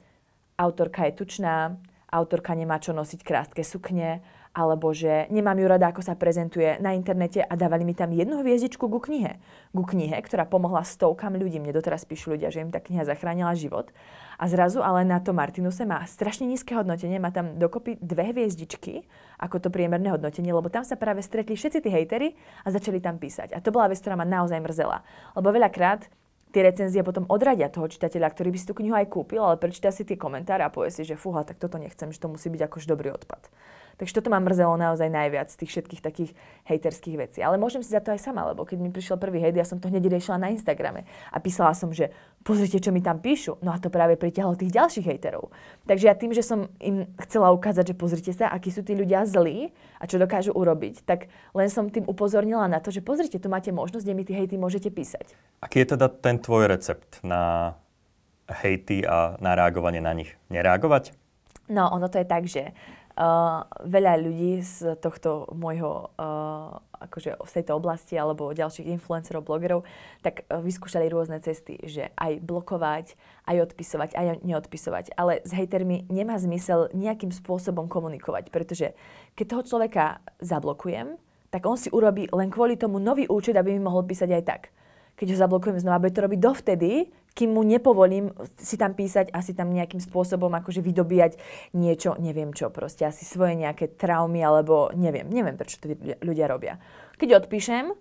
autorka 0.59 1.07
je 1.07 1.15
tučná, 1.15 1.71
autorka 2.11 2.51
nemá 2.53 2.77
čo 2.77 2.91
nosiť 2.91 3.23
krátke 3.23 3.63
sukne, 3.63 4.21
alebo 4.53 4.93
že 4.93 5.25
nemám 5.33 5.57
ju 5.57 5.65
rada, 5.65 5.89
ako 5.89 6.05
sa 6.05 6.13
prezentuje 6.13 6.77
na 6.77 6.93
internete 6.93 7.41
a 7.41 7.53
dávali 7.57 7.81
mi 7.81 7.97
tam 7.97 8.13
jednu 8.13 8.45
hviezdičku 8.45 8.85
ku 8.85 9.01
knihe. 9.01 9.41
Ku 9.73 9.81
knihe, 9.81 10.13
ktorá 10.21 10.45
pomohla 10.45 10.85
stovkám 10.85 11.33
ľudí. 11.33 11.57
Mne 11.57 11.73
doteraz 11.73 12.05
píšu 12.05 12.37
ľudia, 12.37 12.53
že 12.53 12.61
im 12.61 12.69
tá 12.69 12.77
kniha 12.77 13.01
zachránila 13.01 13.57
život. 13.57 13.89
A 14.37 14.45
zrazu 14.45 14.85
ale 14.85 15.09
na 15.09 15.17
to 15.17 15.33
Martinuse 15.33 15.89
má 15.89 16.05
strašne 16.05 16.45
nízke 16.45 16.77
hodnotenie, 16.77 17.17
má 17.17 17.33
tam 17.33 17.57
dokopy 17.57 17.97
dve 17.97 18.29
hviezdičky, 18.29 19.09
ako 19.41 19.57
to 19.57 19.69
priemerné 19.73 20.13
hodnotenie, 20.13 20.53
lebo 20.53 20.69
tam 20.69 20.85
sa 20.85 21.01
práve 21.01 21.25
stretli 21.25 21.57
všetci 21.57 21.81
tí 21.81 21.89
hejteri 21.89 22.37
a 22.61 22.69
začali 22.69 23.01
tam 23.01 23.17
písať. 23.17 23.57
A 23.57 23.59
to 23.61 23.73
bola 23.73 23.89
vec, 23.89 23.97
ktorá 23.97 24.13
ma 24.13 24.25
naozaj 24.25 24.61
mrzela. 24.61 25.01
Lebo 25.33 25.49
veľakrát 25.49 26.05
tie 26.53 26.61
recenzie 26.61 27.01
potom 27.01 27.25
odradia 27.25 27.73
toho 27.73 27.89
čitateľa, 27.89 28.29
ktorý 28.29 28.53
by 28.53 28.57
si 28.61 28.69
tú 28.69 28.77
knihu 28.77 28.93
aj 28.93 29.09
kúpil, 29.09 29.41
ale 29.41 29.57
prečíta 29.57 29.89
si 29.89 30.05
tie 30.05 30.13
komentáre 30.13 30.61
a 30.61 30.69
povie 30.69 30.93
si, 30.93 31.01
že 31.01 31.17
fúha, 31.17 31.41
tak 31.41 31.57
toto 31.57 31.81
nechcem, 31.81 32.13
že 32.13 32.21
to 32.21 32.29
musí 32.29 32.53
byť 32.53 32.61
akož 32.69 32.85
dobrý 32.85 33.09
odpad. 33.09 33.49
Takže 33.97 34.19
toto 34.19 34.33
ma 34.33 34.41
mrzelo 34.41 34.73
naozaj 34.75 35.09
najviac 35.09 35.53
z 35.53 35.59
tých 35.63 35.71
všetkých 35.77 36.01
takých 36.01 36.31
hejterských 36.65 37.15
vecí. 37.17 37.39
Ale 37.45 37.61
môžem 37.61 37.85
si 37.85 37.93
za 37.93 38.01
to 38.01 38.09
aj 38.09 38.21
sama, 38.21 38.49
lebo 38.49 38.65
keď 38.65 38.77
mi 38.81 38.89
prišiel 38.89 39.21
prvý 39.21 39.39
hejt, 39.41 39.53
ja 39.53 39.67
som 39.67 39.77
to 39.77 39.89
hneď 39.89 40.09
riešila 40.09 40.41
na 40.41 40.49
Instagrame 40.49 41.05
a 41.29 41.37
písala 41.37 41.77
som, 41.77 41.93
že 41.93 42.09
pozrite, 42.41 42.81
čo 42.81 42.89
mi 42.89 42.99
tam 42.99 43.21
píšu. 43.21 43.61
No 43.61 43.71
a 43.71 43.77
to 43.77 43.93
práve 43.93 44.17
pritiahlo 44.17 44.57
tých 44.57 44.73
ďalších 44.73 45.05
hejterov. 45.05 45.53
Takže 45.85 46.05
ja 46.09 46.15
tým, 46.17 46.33
že 46.33 46.41
som 46.41 46.67
im 46.81 47.05
chcela 47.27 47.53
ukázať, 47.53 47.93
že 47.93 47.95
pozrite 47.95 48.31
sa, 48.33 48.49
akí 48.49 48.73
sú 48.73 48.81
tí 48.81 48.97
ľudia 48.97 49.23
zlí 49.29 49.71
a 50.01 50.09
čo 50.09 50.17
dokážu 50.17 50.51
urobiť, 50.51 51.05
tak 51.05 51.31
len 51.53 51.69
som 51.69 51.87
tým 51.87 52.09
upozornila 52.09 52.65
na 52.67 52.81
to, 52.81 52.91
že 52.91 53.05
pozrite, 53.05 53.39
tu 53.39 53.47
máte 53.47 53.71
možnosť, 53.71 54.03
kde 54.03 54.17
mi 54.17 54.23
tí 54.27 54.33
hejty 54.35 54.57
môžete 54.59 54.89
písať. 54.91 55.37
Aký 55.63 55.85
je 55.85 55.95
teda 55.95 56.09
ten 56.09 56.41
tvoj 56.41 56.67
recept 56.67 57.23
na 57.23 57.75
hejty 58.51 59.07
a 59.07 59.39
na 59.39 59.55
reagovanie 59.55 60.03
na 60.03 60.11
nich? 60.11 60.35
Nereagovať? 60.51 61.15
No, 61.71 61.87
ono 61.87 62.11
to 62.11 62.19
je 62.19 62.27
tak, 62.27 62.43
že 62.43 62.75
Uh, 63.13 63.61
veľa 63.85 64.25
ľudí 64.25 64.65
z 64.65 64.97
tohto 64.97 65.45
môjho, 65.53 66.09
uh, 66.17 66.81
akože 66.97 67.37
z 67.45 67.51
tejto 67.61 67.77
oblasti 67.77 68.17
alebo 68.17 68.49
ďalších 68.49 68.89
influencerov, 68.89 69.45
blogerov, 69.45 69.85
tak 70.25 70.49
uh, 70.49 70.57
vyskúšali 70.57 71.13
rôzne 71.13 71.37
cesty, 71.37 71.77
že 71.85 72.09
aj 72.17 72.41
blokovať, 72.41 73.13
aj 73.45 73.69
odpisovať, 73.69 74.17
aj 74.17 74.41
neodpisovať. 74.41 75.13
Ale 75.13 75.45
s 75.45 75.53
hejtermi 75.53 76.09
nemá 76.09 76.41
zmysel 76.41 76.89
nejakým 76.97 77.29
spôsobom 77.29 77.85
komunikovať, 77.85 78.49
pretože 78.49 78.97
keď 79.37 79.45
toho 79.45 79.63
človeka 79.69 80.05
zablokujem, 80.41 81.13
tak 81.53 81.69
on 81.69 81.77
si 81.77 81.93
urobí 81.93 82.25
len 82.33 82.49
kvôli 82.49 82.81
tomu 82.81 82.97
nový 82.97 83.29
účet, 83.29 83.53
aby 83.53 83.77
mi 83.77 83.85
mohol 83.85 84.09
písať 84.09 84.29
aj 84.33 84.43
tak 84.49 84.61
keď 85.13 85.27
ho 85.33 85.37
zablokujem 85.37 85.77
znova, 85.79 86.01
bude 86.01 86.15
to 86.15 86.25
robiť 86.25 86.39
dovtedy, 86.41 86.91
kým 87.33 87.57
mu 87.57 87.65
nepovolím 87.65 88.29
si 88.61 88.77
tam 88.77 88.93
písať 88.93 89.33
a 89.33 89.41
si 89.41 89.57
tam 89.57 89.73
nejakým 89.73 89.97
spôsobom 89.97 90.53
akože 90.53 90.85
vydobíjať 90.85 91.41
niečo, 91.73 92.13
neviem 92.21 92.53
čo, 92.53 92.69
proste 92.69 93.09
asi 93.09 93.25
svoje 93.25 93.57
nejaké 93.57 93.97
traumy 93.97 94.41
alebo 94.45 94.93
neviem, 94.93 95.25
neviem 95.29 95.57
prečo 95.57 95.81
to 95.81 95.89
ľudia 96.21 96.45
robia. 96.45 96.77
Keď 97.17 97.45
odpíšem, 97.45 97.93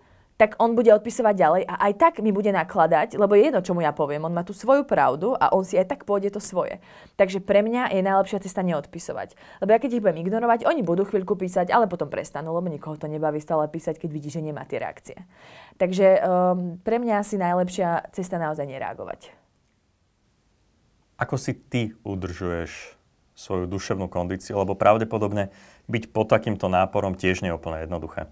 tak 0.43 0.59
on 0.59 0.75
bude 0.75 0.91
odpisovať 0.91 1.35
ďalej 1.39 1.63
a 1.71 1.75
aj 1.87 1.93
tak 2.03 2.15
mi 2.19 2.35
bude 2.35 2.51
nakladať, 2.51 3.15
lebo 3.15 3.39
je 3.39 3.47
jedno, 3.47 3.63
čo 3.63 3.79
mu 3.79 3.81
ja 3.87 3.95
poviem. 3.95 4.27
On 4.27 4.35
má 4.35 4.43
tú 4.43 4.51
svoju 4.51 4.83
pravdu 4.83 5.39
a 5.39 5.55
on 5.55 5.63
si 5.63 5.79
aj 5.79 5.95
tak 5.95 6.01
pôjde 6.03 6.35
to 6.35 6.43
svoje. 6.43 6.83
Takže 7.15 7.39
pre 7.39 7.63
mňa 7.63 7.95
je 7.95 8.03
najlepšia 8.03 8.43
cesta 8.43 8.67
neodpisovať. 8.67 9.39
Lebo 9.63 9.71
ja 9.71 9.79
keď 9.79 9.91
ich 9.95 10.03
budem 10.03 10.19
ignorovať, 10.27 10.67
oni 10.67 10.83
budú 10.83 11.07
chvíľku 11.07 11.39
písať, 11.39 11.71
ale 11.71 11.87
potom 11.87 12.11
prestanú, 12.11 12.59
lebo 12.59 12.67
nikoho 12.67 12.99
to 12.99 13.07
nebaví 13.07 13.39
stále 13.39 13.71
písať, 13.71 14.03
keď 14.03 14.11
vidí, 14.11 14.35
že 14.35 14.43
nemá 14.43 14.67
tie 14.67 14.83
reakcie. 14.83 15.15
Takže 15.79 16.19
um, 16.19 16.83
pre 16.83 16.99
mňa 16.99 17.23
asi 17.23 17.39
najlepšia 17.39 18.11
cesta 18.11 18.35
naozaj 18.43 18.67
nereagovať. 18.67 19.31
Ako 21.23 21.39
si 21.39 21.55
ty 21.55 21.95
udržuješ 22.03 22.99
svoju 23.39 23.71
duševnú 23.71 24.11
kondíciu? 24.11 24.59
Lebo 24.59 24.75
pravdepodobne 24.75 25.55
byť 25.87 26.11
pod 26.11 26.27
takýmto 26.35 26.67
náporom 26.67 27.15
tiež 27.15 27.47
nie 27.47 27.55
je 27.55 27.59
úplne 27.63 27.87
jednoduché. 27.87 28.27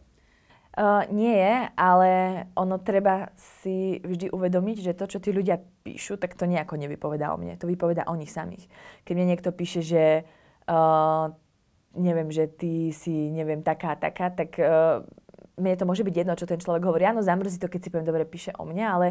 Uh, 0.71 1.03
nie 1.11 1.35
je, 1.35 1.67
ale 1.75 2.11
ono 2.55 2.79
treba 2.79 3.35
si 3.35 3.99
vždy 4.07 4.31
uvedomiť, 4.31 4.77
že 4.87 4.93
to, 4.95 5.11
čo 5.11 5.19
tí 5.19 5.35
ľudia 5.35 5.59
píšu, 5.83 6.15
tak 6.15 6.39
to 6.39 6.47
nejako 6.47 6.79
nevypovedá 6.79 7.35
o 7.35 7.41
mne. 7.43 7.59
To 7.59 7.67
vypovedá 7.67 8.07
o 8.07 8.15
nich 8.15 8.31
samých. 8.31 8.71
Keď 9.03 9.13
mne 9.19 9.27
niekto 9.35 9.51
píše, 9.51 9.83
že 9.83 10.23
uh, 10.71 11.27
neviem, 11.99 12.31
že 12.31 12.47
ty 12.47 12.95
si, 12.95 13.35
neviem, 13.35 13.67
taká, 13.67 13.99
taká, 13.99 14.31
tak 14.31 14.55
uh, 14.63 15.03
mne 15.61 15.77
to 15.77 15.85
môže 15.85 16.07
byť 16.07 16.15
jedno, 16.23 16.35
čo 16.39 16.49
ten 16.49 16.63
človek 16.63 16.87
hovorí. 16.87 17.05
Áno, 17.05 17.21
zamrzí 17.21 17.61
to, 17.61 17.67
keď 17.69 17.81
si 17.83 17.91
poviem, 17.93 18.09
dobre, 18.09 18.25
píše 18.25 18.55
o 18.57 18.63
mne, 18.63 18.85
ale 18.87 19.07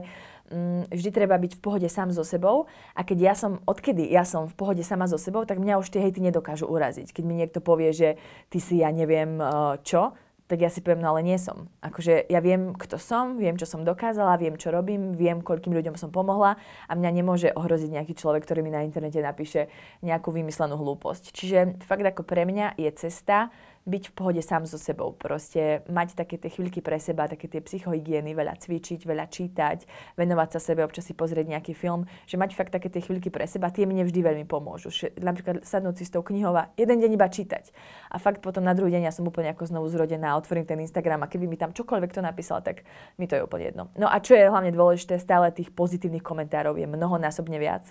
mm, 0.50 0.96
vždy 0.96 1.10
treba 1.14 1.36
byť 1.38 1.60
v 1.60 1.62
pohode 1.62 1.88
sám 1.92 2.16
so 2.16 2.26
sebou. 2.26 2.72
A 2.98 3.06
keď 3.06 3.20
ja 3.20 3.34
som, 3.38 3.60
odkedy 3.68 4.08
ja 4.10 4.26
som 4.26 4.50
v 4.50 4.56
pohode 4.58 4.82
sama 4.82 5.06
so 5.06 5.20
sebou, 5.20 5.46
tak 5.46 5.62
mňa 5.62 5.76
už 5.78 5.94
tie 5.94 6.02
hejty 6.02 6.24
nedokážu 6.24 6.66
uraziť. 6.72 7.14
Keď 7.14 7.24
mi 7.24 7.36
niekto 7.38 7.62
povie, 7.62 7.94
že 7.94 8.16
ty 8.50 8.58
si, 8.64 8.82
ja 8.82 8.90
neviem 8.90 9.38
čo, 9.86 10.18
tak 10.50 10.66
ja 10.66 10.74
si 10.74 10.82
poviem, 10.82 11.06
no 11.06 11.14
ale 11.14 11.22
nie 11.22 11.38
som. 11.38 11.70
Akože 11.86 12.26
ja 12.26 12.42
viem, 12.42 12.74
kto 12.74 12.98
som, 12.98 13.38
viem, 13.38 13.54
čo 13.54 13.70
som 13.70 13.86
dokázala, 13.86 14.42
viem, 14.42 14.58
čo 14.58 14.74
robím, 14.74 15.14
viem, 15.14 15.46
koľkým 15.46 15.78
ľuďom 15.78 15.94
som 15.94 16.10
pomohla 16.10 16.58
a 16.90 16.92
mňa 16.98 17.10
nemôže 17.14 17.54
ohroziť 17.54 17.94
nejaký 17.94 18.18
človek, 18.18 18.50
ktorý 18.50 18.66
mi 18.66 18.74
na 18.74 18.82
internete 18.82 19.22
napíše 19.22 19.70
nejakú 20.02 20.34
vymyslenú 20.34 20.74
hlúposť. 20.74 21.38
Čiže 21.38 21.78
fakt 21.86 22.02
ako 22.02 22.26
pre 22.26 22.50
mňa 22.50 22.82
je 22.82 22.90
cesta 22.98 23.54
byť 23.88 24.04
v 24.12 24.14
pohode 24.16 24.42
sám 24.44 24.68
so 24.68 24.76
sebou. 24.76 25.16
Proste 25.16 25.86
mať 25.88 26.16
také 26.16 26.36
tie 26.36 26.52
chvíľky 26.52 26.84
pre 26.84 27.00
seba, 27.00 27.30
také 27.30 27.48
tie 27.48 27.64
psychohygieny, 27.64 28.36
veľa 28.36 28.60
cvičiť, 28.60 29.06
veľa 29.08 29.26
čítať, 29.32 29.88
venovať 30.20 30.50
sa 30.56 30.60
sebe, 30.60 30.84
občas 30.84 31.08
si 31.08 31.14
pozrieť 31.16 31.48
nejaký 31.48 31.74
film, 31.74 32.06
že 32.28 32.36
mať 32.36 32.54
fakt 32.54 32.76
také 32.76 32.92
tie 32.92 33.00
chvíľky 33.00 33.32
pre 33.32 33.48
seba, 33.48 33.72
tie 33.72 33.88
mne 33.88 34.04
vždy 34.06 34.20
veľmi 34.20 34.46
pomôžu. 34.46 34.92
Že, 34.92 35.16
napríklad 35.20 35.64
sadnúť 35.64 35.96
si 36.02 36.06
s 36.08 36.14
tou 36.14 36.22
knihou 36.22 36.54
a 36.56 36.70
jeden 36.76 37.00
deň 37.00 37.12
iba 37.16 37.28
čítať. 37.30 37.72
A 38.12 38.18
fakt 38.20 38.44
potom 38.44 38.62
na 38.66 38.76
druhý 38.76 38.94
deň 38.94 39.10
ja 39.10 39.14
som 39.14 39.26
úplne 39.26 39.54
ako 39.54 39.70
znovu 39.70 39.88
zrodená, 39.90 40.36
otvorím 40.36 40.68
ten 40.68 40.80
Instagram 40.82 41.26
a 41.26 41.32
keby 41.32 41.46
mi 41.48 41.58
tam 41.58 41.72
čokoľvek 41.72 42.12
to 42.14 42.22
napísal, 42.22 42.62
tak 42.62 42.84
mi 43.16 43.26
to 43.26 43.38
je 43.38 43.46
úplne 43.46 43.70
jedno. 43.70 43.84
No 43.96 44.10
a 44.10 44.18
čo 44.22 44.36
je 44.36 44.50
hlavne 44.50 44.74
dôležité, 44.74 45.18
stále 45.18 45.50
tých 45.54 45.72
pozitívnych 45.74 46.24
komentárov 46.24 46.78
je 46.78 46.88
mnohonásobne 46.88 47.58
viac. 47.58 47.90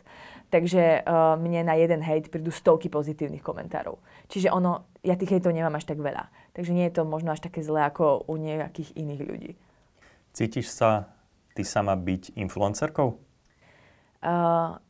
Takže 0.48 1.04
uh, 1.04 1.36
mne 1.36 1.68
na 1.68 1.76
jeden 1.76 2.00
hejt 2.00 2.32
prídu 2.32 2.48
stovky 2.48 2.88
pozitívnych 2.88 3.44
komentárov. 3.44 4.00
Čiže 4.32 4.48
ono, 4.48 4.88
ja 5.04 5.12
tých 5.12 5.36
hejtov 5.36 5.52
nemám 5.52 5.76
až 5.76 5.92
tak 5.92 6.00
veľa. 6.00 6.32
Takže 6.56 6.72
nie 6.72 6.88
je 6.88 6.96
to 6.96 7.02
možno 7.04 7.36
až 7.36 7.44
také 7.44 7.60
zlé 7.60 7.84
ako 7.84 8.24
u 8.24 8.34
nejakých 8.40 8.96
iných 8.96 9.22
ľudí. 9.28 9.52
Cítiš 10.32 10.72
sa 10.72 11.12
ty 11.52 11.68
sama 11.68 11.92
byť 12.00 12.38
influencerkou? 12.40 13.08
Uh, 14.18 14.80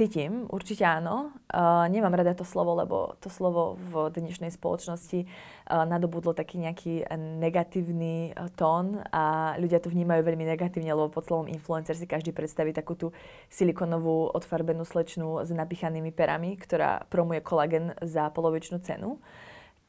Cítim, 0.00 0.48
určite 0.48 0.80
áno. 0.80 1.28
Uh, 1.52 1.84
nemám 1.92 2.16
rada 2.16 2.32
to 2.32 2.40
slovo, 2.40 2.72
lebo 2.72 3.20
to 3.20 3.28
slovo 3.28 3.76
v 3.76 4.08
dnešnej 4.08 4.48
spoločnosti 4.48 5.28
uh, 5.28 5.84
nadobudlo 5.84 6.32
taký 6.32 6.56
nejaký 6.56 7.04
negatívny 7.12 8.32
uh, 8.32 8.48
tón 8.56 9.04
a 9.12 9.52
ľudia 9.60 9.76
to 9.76 9.92
vnímajú 9.92 10.24
veľmi 10.24 10.48
negatívne, 10.56 10.88
lebo 10.96 11.12
pod 11.12 11.28
slovom 11.28 11.52
influencer 11.52 12.00
si 12.00 12.08
každý 12.08 12.32
predstaví 12.32 12.72
takú 12.72 12.96
tú 12.96 13.12
silikonovú 13.52 14.32
odfarbenú 14.32 14.88
slečnu 14.88 15.44
s 15.44 15.52
napichanými 15.52 16.16
perami, 16.16 16.56
ktorá 16.56 17.04
promuje 17.12 17.44
kolagen 17.44 17.92
za 18.00 18.32
polovičnú 18.32 18.80
cenu. 18.80 19.20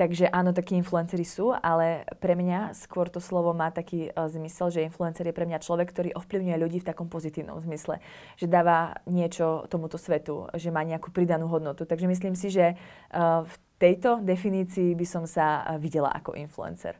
Takže 0.01 0.33
áno, 0.33 0.49
takí 0.49 0.73
influenceri 0.73 1.21
sú, 1.21 1.53
ale 1.53 2.09
pre 2.17 2.33
mňa 2.33 2.73
skôr 2.73 3.05
to 3.05 3.21
slovo 3.21 3.53
má 3.53 3.69
taký 3.69 4.09
uh, 4.09 4.25
zmysel, 4.25 4.73
že 4.73 4.81
influencer 4.81 5.29
je 5.29 5.37
pre 5.37 5.45
mňa 5.45 5.61
človek, 5.61 5.93
ktorý 5.93 6.09
ovplyvňuje 6.17 6.57
ľudí 6.57 6.81
v 6.81 6.89
takom 6.89 7.05
pozitívnom 7.05 7.61
zmysle. 7.61 8.01
Že 8.33 8.49
dáva 8.49 8.97
niečo 9.05 9.69
tomuto 9.69 10.01
svetu, 10.01 10.49
že 10.57 10.73
má 10.73 10.81
nejakú 10.81 11.13
pridanú 11.13 11.45
hodnotu. 11.53 11.85
Takže 11.85 12.09
myslím 12.09 12.33
si, 12.33 12.49
že 12.49 12.73
uh, 13.13 13.45
v 13.45 13.55
tejto 13.77 14.25
definícii 14.25 14.97
by 14.97 15.05
som 15.05 15.29
sa 15.29 15.77
videla 15.77 16.09
ako 16.09 16.33
influencer. 16.33 16.97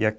Ja, 0.00 0.16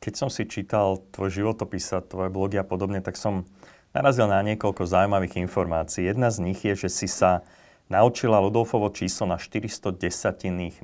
keď 0.00 0.14
som 0.16 0.32
si 0.32 0.48
čítal 0.48 1.04
tvoj 1.12 1.28
životopis 1.28 1.84
a 1.92 2.00
tvoje 2.00 2.32
blogy 2.32 2.56
a 2.56 2.64
podobne, 2.64 3.04
tak 3.04 3.20
som 3.20 3.44
narazil 3.92 4.24
na 4.24 4.40
niekoľko 4.40 4.88
zaujímavých 4.88 5.36
informácií. 5.36 6.08
Jedna 6.08 6.32
z 6.32 6.48
nich 6.48 6.64
je, 6.64 6.72
že 6.72 6.88
si 6.88 7.12
sa 7.12 7.44
naučila 7.88 8.40
Ludolfovo 8.40 8.92
číslo 8.92 9.26
na 9.26 9.36
410 9.36 10.00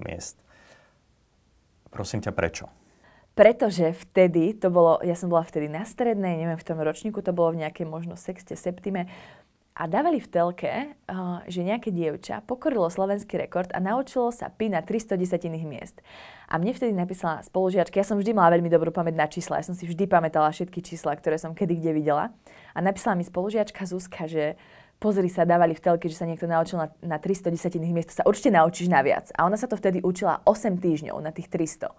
miest. 0.01 0.37
Prosím 1.93 2.21
ťa, 2.21 2.33
prečo? 2.35 2.67
Pretože 3.35 3.95
vtedy, 3.95 4.55
to 4.55 4.71
bolo, 4.71 5.03
ja 5.03 5.19
som 5.19 5.27
bola 5.27 5.43
vtedy 5.43 5.67
na 5.67 5.83
strednej, 5.83 6.39
neviem, 6.39 6.59
v 6.59 6.67
tom 6.67 6.79
ročníku 6.79 7.19
to 7.23 7.35
bolo 7.35 7.55
v 7.55 7.67
nejakej 7.67 7.87
možno 7.87 8.15
sexte, 8.15 8.55
septime, 8.55 9.11
a 9.75 9.91
dávali 9.91 10.23
v 10.23 10.31
telke, 10.31 10.71
uh, 10.71 11.43
že 11.51 11.67
nejaké 11.67 11.91
dievča 11.91 12.47
pokorilo 12.47 12.87
slovenský 12.87 13.43
rekord 13.43 13.75
a 13.75 13.83
naučilo 13.83 14.31
sa 14.31 14.47
pi 14.47 14.71
na 14.71 14.87
310 14.87 15.51
miest. 15.67 15.99
A 16.47 16.63
mne 16.63 16.71
vtedy 16.71 16.95
napísala 16.95 17.43
spolužiačka, 17.43 17.99
ja 17.99 18.07
som 18.07 18.15
vždy 18.15 18.39
mala 18.39 18.55
veľmi 18.55 18.71
dobrú 18.71 18.95
pamäť 18.95 19.15
na 19.19 19.27
čísla, 19.27 19.59
ja 19.59 19.67
som 19.67 19.75
si 19.75 19.91
vždy 19.91 20.07
pamätala 20.07 20.55
všetky 20.55 20.79
čísla, 20.79 21.19
ktoré 21.19 21.43
som 21.43 21.59
kedy 21.59 21.75
kde 21.75 21.91
videla. 21.91 22.31
A 22.71 22.79
napísala 22.79 23.19
mi 23.19 23.27
spolužiačka 23.27 23.83
Zuzka, 23.83 24.31
že 24.31 24.55
pozri 24.99 25.29
sa, 25.29 25.45
dávali 25.45 25.77
v 25.77 25.83
telke, 25.85 26.09
že 26.09 26.17
sa 26.17 26.27
niekto 26.27 26.49
naučil 26.49 26.81
na, 26.81 26.89
na 27.05 27.17
310 27.21 27.77
miest, 27.93 28.17
sa 28.17 28.25
určite 28.25 28.55
naučíš 28.55 28.89
na 28.89 29.05
viac. 29.05 29.29
A 29.37 29.45
ona 29.45 29.61
sa 29.61 29.69
to 29.69 29.77
vtedy 29.77 30.01
učila 30.01 30.41
8 30.49 30.81
týždňov 30.81 31.17
na 31.21 31.31
tých 31.31 31.53
300. 31.53 31.93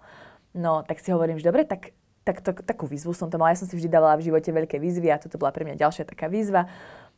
No, 0.56 0.82
tak 0.82 0.98
si 0.98 1.12
hovorím, 1.12 1.38
že 1.38 1.46
dobre, 1.46 1.68
tak, 1.68 1.92
tak 2.24 2.40
to, 2.42 2.56
takú 2.56 2.88
výzvu 2.88 3.12
som 3.12 3.30
to 3.30 3.36
mala. 3.36 3.54
Ja 3.54 3.60
som 3.60 3.68
si 3.68 3.76
vždy 3.76 3.92
dávala 3.92 4.18
v 4.18 4.26
živote 4.32 4.50
veľké 4.50 4.80
výzvy 4.80 5.12
a 5.12 5.20
toto 5.20 5.36
bola 5.36 5.52
pre 5.52 5.68
mňa 5.68 5.78
ďalšia 5.78 6.08
taká 6.08 6.26
výzva. 6.26 6.66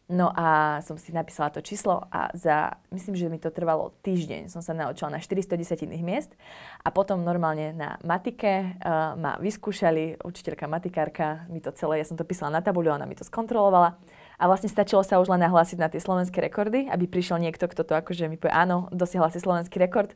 No 0.09 0.33
a 0.33 0.81
som 0.81 0.97
si 0.97 1.13
napísala 1.13 1.53
to 1.53 1.61
číslo 1.61 2.09
a 2.09 2.33
za, 2.33 2.81
myslím, 2.89 3.13
že 3.13 3.29
mi 3.29 3.37
to 3.37 3.53
trvalo 3.53 3.93
týždeň, 4.01 4.49
som 4.49 4.65
sa 4.65 4.73
naučila 4.73 5.13
na 5.13 5.21
410 5.21 5.85
miest 6.01 6.33
a 6.81 6.89
potom 6.89 7.21
normálne 7.21 7.77
na 7.77 8.01
matike 8.01 8.73
uh, 8.81 9.13
ma 9.21 9.37
vyskúšali, 9.37 10.25
učiteľka 10.25 10.65
matikárka 10.65 11.45
mi 11.53 11.61
to 11.61 11.77
celé, 11.77 12.01
ja 12.01 12.09
som 12.09 12.17
to 12.17 12.25
písala 12.25 12.57
na 12.57 12.65
tabuľu, 12.65 12.97
ona 12.97 13.05
mi 13.05 13.21
to 13.21 13.29
skontrolovala 13.29 14.01
a 14.39 14.47
vlastne 14.47 14.71
stačilo 14.71 15.03
sa 15.03 15.19
už 15.19 15.35
len 15.35 15.43
nahlásiť 15.43 15.79
na 15.83 15.91
tie 15.91 15.99
slovenské 15.99 16.39
rekordy, 16.39 16.87
aby 16.87 17.11
prišiel 17.11 17.43
niekto, 17.43 17.67
kto 17.67 17.83
to 17.83 17.93
akože 17.99 18.31
mi 18.31 18.39
povie, 18.39 18.55
áno, 18.55 18.87
dosiahla 18.95 19.35
si 19.35 19.43
slovenský 19.43 19.83
rekord 19.83 20.15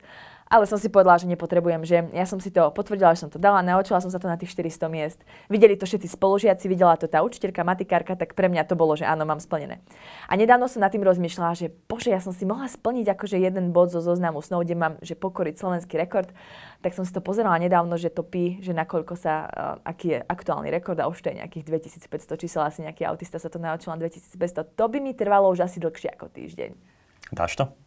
ale 0.53 0.69
som 0.69 0.77
si 0.77 0.85
povedala, 0.85 1.17
že 1.17 1.25
nepotrebujem, 1.25 1.81
že 1.81 1.97
ja 2.13 2.29
som 2.29 2.37
si 2.37 2.53
to 2.53 2.69
potvrdila, 2.69 3.17
že 3.17 3.25
som 3.25 3.31
to 3.33 3.41
dala, 3.41 3.65
naučila 3.65 3.97
som 3.97 4.13
sa 4.13 4.21
to 4.21 4.29
na 4.29 4.37
tých 4.37 4.53
400 4.53 4.85
miest. 4.85 5.19
Videli 5.49 5.73
to 5.73 5.89
všetci 5.89 6.13
spolužiaci, 6.13 6.69
videla 6.69 6.93
to 6.93 7.09
tá 7.09 7.25
učiteľka, 7.25 7.65
matikárka, 7.65 8.13
tak 8.13 8.37
pre 8.37 8.53
mňa 8.53 8.69
to 8.69 8.77
bolo, 8.77 8.93
že 8.93 9.09
áno, 9.09 9.25
mám 9.25 9.41
splnené. 9.41 9.81
A 10.29 10.37
nedávno 10.37 10.69
som 10.69 10.85
nad 10.85 10.93
tým 10.93 11.01
rozmýšľala, 11.01 11.57
že 11.57 11.73
bože, 11.89 12.13
ja 12.13 12.21
som 12.21 12.29
si 12.29 12.45
mohla 12.45 12.69
splniť 12.69 13.17
akože 13.17 13.41
jeden 13.41 13.73
bod 13.73 13.89
zo 13.89 13.97
zoznamu 13.97 14.45
snov, 14.45 14.69
kde 14.69 14.77
mám, 14.77 14.93
že 15.01 15.17
pokoriť 15.17 15.57
slovenský 15.57 15.97
rekord, 15.97 16.29
tak 16.85 16.93
som 16.93 17.01
si 17.01 17.09
to 17.09 17.25
pozerala 17.25 17.57
nedávno, 17.57 17.97
že 17.97 18.13
to 18.13 18.21
pí, 18.21 18.61
že 18.61 18.77
nakoľko 18.77 19.17
sa, 19.17 19.49
uh, 19.49 19.89
aký 19.89 20.13
je 20.13 20.19
aktuálny 20.21 20.69
rekord 20.69 21.01
a 21.01 21.09
už 21.09 21.17
to 21.25 21.33
je 21.33 21.41
nejakých 21.41 21.65
2500 22.05 22.37
čísel, 22.37 22.61
asi 22.61 22.85
nejaký 22.85 23.09
autista 23.09 23.41
sa 23.41 23.49
to 23.49 23.57
naučil 23.57 23.89
na 23.89 23.97
2500. 23.97 24.77
To 24.77 24.85
by 24.85 25.01
mi 25.01 25.17
trvalo 25.17 25.49
už 25.49 25.65
asi 25.65 25.81
dlhšie 25.81 26.13
ako 26.13 26.29
týždeň. 26.29 26.77
Dáš 27.33 27.57
to? 27.57 27.82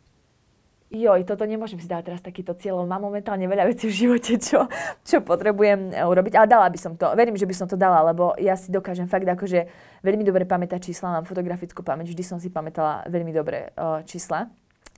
Joj, 0.90 1.26
toto 1.26 1.42
nemôžem 1.42 1.82
si 1.82 1.90
dať 1.90 2.02
teraz 2.06 2.20
takýto 2.22 2.54
cieľ, 2.54 2.86
mám 2.86 3.02
momentálne 3.02 3.42
veľa 3.50 3.66
vecí 3.66 3.90
v 3.90 3.98
živote, 4.06 4.38
čo, 4.38 4.70
čo 5.02 5.18
potrebujem 5.18 5.90
e, 5.90 5.98
urobiť, 5.98 6.38
ale 6.38 6.46
dala 6.46 6.70
by 6.70 6.78
som 6.78 6.94
to, 6.94 7.10
verím, 7.18 7.34
že 7.34 7.46
by 7.46 7.54
som 7.54 7.66
to 7.66 7.74
dala, 7.74 8.06
lebo 8.06 8.38
ja 8.38 8.54
si 8.54 8.70
dokážem 8.70 9.10
fakt 9.10 9.26
akože 9.26 9.66
veľmi 10.06 10.22
dobre 10.22 10.46
pamätať 10.46 10.92
čísla, 10.92 11.18
mám 11.18 11.26
fotografickú 11.26 11.82
pamäť, 11.82 12.14
vždy 12.14 12.22
som 12.22 12.38
si 12.38 12.54
pamätala 12.54 13.02
veľmi 13.10 13.34
dobre 13.34 13.74
uh, 13.74 14.06
čísla. 14.06 14.46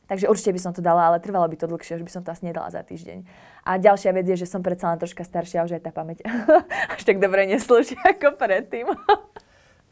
Takže 0.08 0.24
určite 0.24 0.56
by 0.56 0.60
som 0.60 0.72
to 0.72 0.80
dala, 0.80 1.12
ale 1.12 1.20
trvalo 1.20 1.44
by 1.44 1.56
to 1.60 1.68
dlhšie, 1.68 2.00
že 2.00 2.04
by 2.04 2.12
som 2.12 2.24
to 2.24 2.32
asi 2.32 2.48
nedala 2.48 2.72
za 2.72 2.80
týždeň. 2.80 3.28
A 3.68 3.76
ďalšia 3.76 4.16
vec 4.16 4.24
je, 4.24 4.40
že 4.40 4.48
som 4.48 4.64
predsa 4.64 4.88
len 4.88 4.96
troška 4.96 5.20
staršia, 5.20 5.68
už 5.68 5.76
aj 5.76 5.84
tá 5.84 5.92
pamäť 5.92 6.24
až 6.96 7.04
tak 7.04 7.20
dobre 7.20 7.44
neslúži 7.44 7.92
ako 8.00 8.40
predtým. 8.40 8.88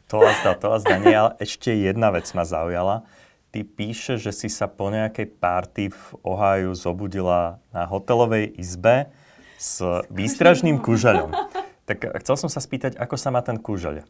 to 0.09 0.17
vás 0.17 0.41
to 0.41 0.67
vás. 0.73 0.81
Nie, 1.05 1.21
ale 1.21 1.31
ešte 1.37 1.69
jedna 1.69 2.09
vec 2.09 2.25
ma 2.33 2.49
zaujala 2.49 3.05
ty 3.51 3.63
píše, 3.63 4.19
že 4.19 4.35
si 4.35 4.49
sa 4.51 4.67
po 4.67 4.91
nejakej 4.91 5.27
párty 5.39 5.83
v 5.89 6.03
Ohio 6.21 6.75
zobudila 6.75 7.59
na 7.71 7.87
hotelovej 7.87 8.53
izbe 8.59 9.09
s 9.57 9.81
výstražným 10.11 10.77
kužeľom. 10.83 11.33
Tak 11.87 12.03
chcel 12.21 12.35
som 12.35 12.49
sa 12.51 12.59
spýtať, 12.59 12.99
ako 12.99 13.15
sa 13.15 13.31
má 13.31 13.39
ten 13.39 13.55
kužeľ? 13.55 14.03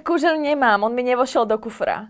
Kužeľ 0.00 0.40
nemám, 0.40 0.82
on 0.82 0.92
mi 0.96 1.04
nevošiel 1.04 1.44
do 1.44 1.60
kufra. 1.60 2.08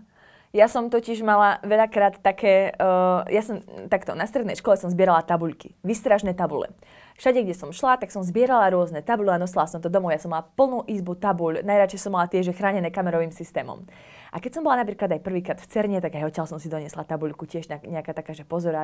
Ja 0.55 0.71
som 0.71 0.87
totiž 0.87 1.21
mala 1.27 1.59
veľakrát 1.61 2.23
také, 2.23 2.71
uh, 2.79 3.27
ja 3.27 3.43
som 3.43 3.59
takto, 3.91 4.15
na 4.15 4.23
strednej 4.23 4.55
škole 4.55 4.79
som 4.79 4.87
zbierala 4.87 5.19
tabuľky, 5.27 5.75
výstražné 5.83 6.33
tabule. 6.33 6.71
Všade, 7.17 7.41
kde 7.41 7.57
som 7.57 7.73
šla, 7.73 7.97
tak 7.97 8.13
som 8.13 8.21
zbierala 8.21 8.69
rôzne 8.69 9.01
tabule 9.01 9.33
a 9.33 9.41
nosila 9.41 9.65
som 9.65 9.81
to 9.81 9.89
domov. 9.89 10.13
Ja 10.13 10.21
som 10.21 10.29
mala 10.29 10.45
plnú 10.53 10.85
izbu 10.85 11.17
tabuľ, 11.17 11.65
najradšej 11.65 11.97
som 12.05 12.13
mala 12.13 12.29
tie, 12.29 12.45
že 12.45 12.53
chránené 12.53 12.93
kamerovým 12.93 13.33
systémom. 13.33 13.81
A 14.29 14.37
keď 14.37 14.59
som 14.59 14.61
bola 14.61 14.85
napríklad 14.85 15.09
aj 15.17 15.25
prvýkrát 15.25 15.57
v 15.57 15.65
Cerne, 15.65 15.97
tak 15.97 16.13
aj 16.13 16.29
odtiaľ 16.29 16.45
som 16.45 16.61
si 16.61 16.69
doniesla 16.69 17.09
tabuľku, 17.09 17.49
tiež 17.49 17.73
nejaká 17.73 18.13
taká, 18.13 18.37
že 18.37 18.45
pozor 18.45 18.77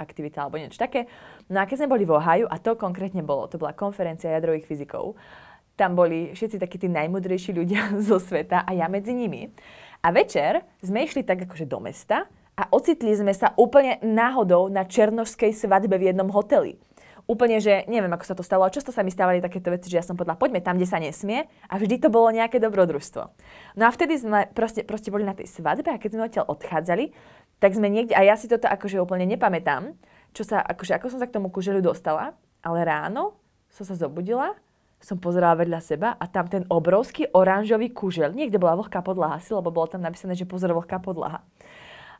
aktivita 0.00 0.48
alebo 0.48 0.56
niečo 0.56 0.80
také. 0.80 1.12
No 1.52 1.60
a 1.60 1.68
keď 1.68 1.84
sme 1.84 1.92
boli 1.92 2.08
v 2.08 2.16
Ohio, 2.16 2.48
a 2.48 2.56
to 2.56 2.72
konkrétne 2.72 3.20
bolo, 3.20 3.52
to 3.52 3.60
bola 3.60 3.76
konferencia 3.76 4.32
jadrových 4.32 4.64
fyzikov, 4.64 5.20
tam 5.76 5.92
boli 5.92 6.32
všetci 6.32 6.56
takí 6.56 6.80
tí 6.80 6.88
najmudrejší 6.88 7.52
ľudia 7.52 7.92
zo 8.08 8.16
sveta 8.16 8.64
a 8.64 8.72
ja 8.72 8.88
medzi 8.88 9.12
nimi. 9.12 9.52
A 10.00 10.08
večer 10.08 10.64
sme 10.80 11.04
išli 11.04 11.20
tak 11.20 11.44
akože 11.44 11.68
do 11.68 11.84
mesta 11.84 12.24
a 12.56 12.64
ocitli 12.72 13.12
sme 13.12 13.36
sa 13.36 13.52
úplne 13.60 14.00
náhodou 14.00 14.72
na 14.72 14.88
černožskej 14.88 15.52
svadbe 15.52 16.00
v 16.00 16.08
jednom 16.08 16.32
hoteli 16.32 16.80
úplne, 17.24 17.56
že 17.60 17.88
neviem, 17.88 18.12
ako 18.12 18.24
sa 18.24 18.36
to 18.36 18.44
stalo, 18.44 18.68
často 18.68 18.92
sa 18.92 19.00
mi 19.00 19.08
stávali 19.08 19.40
takéto 19.40 19.72
veci, 19.72 19.88
že 19.88 20.00
ja 20.00 20.04
som 20.04 20.16
povedala, 20.16 20.36
poďme 20.36 20.60
tam, 20.60 20.76
kde 20.76 20.88
sa 20.88 21.00
nesmie 21.00 21.48
a 21.68 21.74
vždy 21.80 22.00
to 22.00 22.08
bolo 22.12 22.28
nejaké 22.28 22.60
dobrodružstvo. 22.60 23.22
No 23.80 23.82
a 23.88 23.90
vtedy 23.90 24.20
sme 24.20 24.48
proste, 24.52 24.84
proste 24.84 25.08
boli 25.08 25.24
na 25.24 25.32
tej 25.32 25.48
svadbe 25.48 25.88
a 25.88 26.00
keď 26.00 26.10
sme 26.12 26.26
odtiaľ 26.28 26.46
odchádzali, 26.52 27.04
tak 27.58 27.70
sme 27.72 27.88
niekde, 27.88 28.12
a 28.12 28.22
ja 28.26 28.36
si 28.36 28.44
toto 28.44 28.68
akože 28.68 29.00
úplne 29.00 29.24
nepamätám, 29.24 29.96
čo 30.36 30.44
sa, 30.44 30.60
akože 30.60 31.00
ako 31.00 31.06
som 31.14 31.18
sa 31.22 31.28
k 31.30 31.36
tomu 31.40 31.48
kuželu 31.48 31.80
dostala, 31.80 32.36
ale 32.60 32.84
ráno 32.84 33.38
som 33.72 33.88
sa 33.88 33.96
zobudila, 33.96 34.52
som 35.04 35.20
pozerala 35.20 35.60
vedľa 35.60 35.80
seba 35.84 36.08
a 36.16 36.24
tam 36.24 36.48
ten 36.48 36.64
obrovský 36.72 37.28
oranžový 37.36 37.92
kužel, 37.92 38.32
niekde 38.32 38.56
bola 38.56 38.80
vlhká 38.80 39.04
podlaha, 39.04 39.36
si, 39.36 39.52
lebo 39.52 39.68
bolo 39.68 39.84
tam 39.84 40.00
napísané, 40.00 40.32
že 40.32 40.48
pozor, 40.48 40.72
vlhká 40.72 40.96
podlaha. 41.04 41.44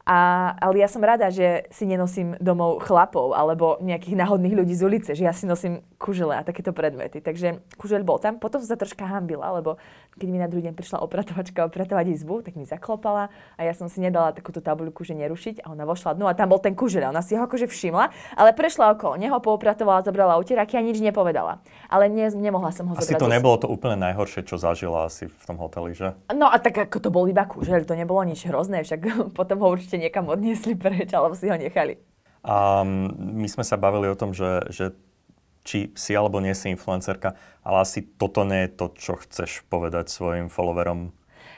A, 0.04 0.52
ale 0.60 0.84
ja 0.84 0.88
som 0.88 1.00
rada, 1.00 1.32
že 1.32 1.64
si 1.72 1.88
nenosím 1.88 2.36
domov 2.36 2.84
chlapov 2.84 3.32
alebo 3.32 3.80
nejakých 3.80 4.20
náhodných 4.20 4.52
ľudí 4.52 4.76
z 4.76 4.84
ulice, 4.84 5.10
že 5.16 5.24
ja 5.24 5.32
si 5.32 5.48
nosím 5.48 5.80
kužele 5.96 6.36
a 6.36 6.44
takéto 6.44 6.76
predmety. 6.76 7.24
Takže 7.24 7.64
kužel 7.80 8.04
bol 8.04 8.20
tam. 8.20 8.36
Potom 8.36 8.60
sa 8.60 8.76
troška 8.76 9.08
hambila, 9.08 9.56
lebo 9.56 9.80
keď 10.20 10.28
mi 10.28 10.38
na 10.38 10.46
druhý 10.46 10.68
deň 10.68 10.76
prišla 10.76 11.02
opratovačka 11.02 11.66
opratovať 11.66 12.06
izbu, 12.20 12.44
tak 12.44 12.54
mi 12.54 12.68
zaklopala 12.68 13.32
a 13.58 13.60
ja 13.64 13.72
som 13.72 13.88
si 13.88 13.98
nedala 13.98 14.30
takúto 14.30 14.62
tabuľku, 14.62 15.02
že 15.02 15.16
nerušiť 15.16 15.66
a 15.66 15.72
ona 15.74 15.88
vošla 15.88 16.14
dnu 16.14 16.30
a 16.30 16.36
tam 16.36 16.52
bol 16.52 16.60
ten 16.62 16.76
kužel. 16.76 17.08
Ona 17.08 17.24
si 17.24 17.34
ho 17.34 17.42
akože 17.42 17.66
všimla, 17.66 18.12
ale 18.36 18.50
prešla 18.54 18.94
okolo 18.94 19.18
neho, 19.18 19.34
poupratovala, 19.40 20.06
zobrala 20.06 20.38
utierak 20.38 20.70
a 20.76 20.84
nič 20.84 21.02
nepovedala. 21.02 21.64
Ale 21.90 22.12
ne, 22.12 22.30
nemohla 22.30 22.70
som 22.70 22.86
ho 22.90 22.94
asi 22.94 23.10
zobrať. 23.10 23.18
Asi 23.18 23.24
to 23.24 23.32
nebolo 23.32 23.56
to 23.58 23.66
úplne 23.66 23.98
najhoršie, 23.98 24.46
čo 24.46 24.60
zažila 24.60 25.08
asi 25.08 25.26
v 25.26 25.44
tom 25.48 25.56
hoteli, 25.58 25.96
že? 25.96 26.14
No 26.30 26.46
a 26.52 26.60
tak 26.62 26.76
ako 26.76 26.98
to 27.02 27.10
bol 27.10 27.26
iba 27.26 27.42
kužel, 27.48 27.82
to 27.82 27.98
nebolo 27.98 28.22
nič 28.22 28.46
hrozné, 28.46 28.86
však 28.86 29.00
potom 29.38 29.58
ho 29.64 29.72
určite 29.72 29.93
ešte 29.94 30.10
niekam 30.10 30.26
odniesli 30.26 30.74
preč, 30.74 31.14
alebo 31.14 31.38
si 31.38 31.46
ho 31.46 31.54
nechali. 31.54 31.94
A 32.42 32.82
my 32.82 33.46
sme 33.46 33.62
sa 33.62 33.78
bavili 33.78 34.10
o 34.10 34.18
tom, 34.18 34.34
že, 34.34 34.66
že 34.74 34.90
či 35.62 35.94
si 35.94 36.12
alebo 36.18 36.42
nie 36.42 36.50
si 36.52 36.74
influencerka, 36.74 37.38
ale 37.62 37.86
asi 37.86 38.02
toto 38.02 38.42
nie 38.42 38.66
je 38.66 38.74
to, 38.74 38.86
čo 38.98 39.14
chceš 39.22 39.62
povedať 39.70 40.10
svojim 40.10 40.50
followerom 40.50 41.14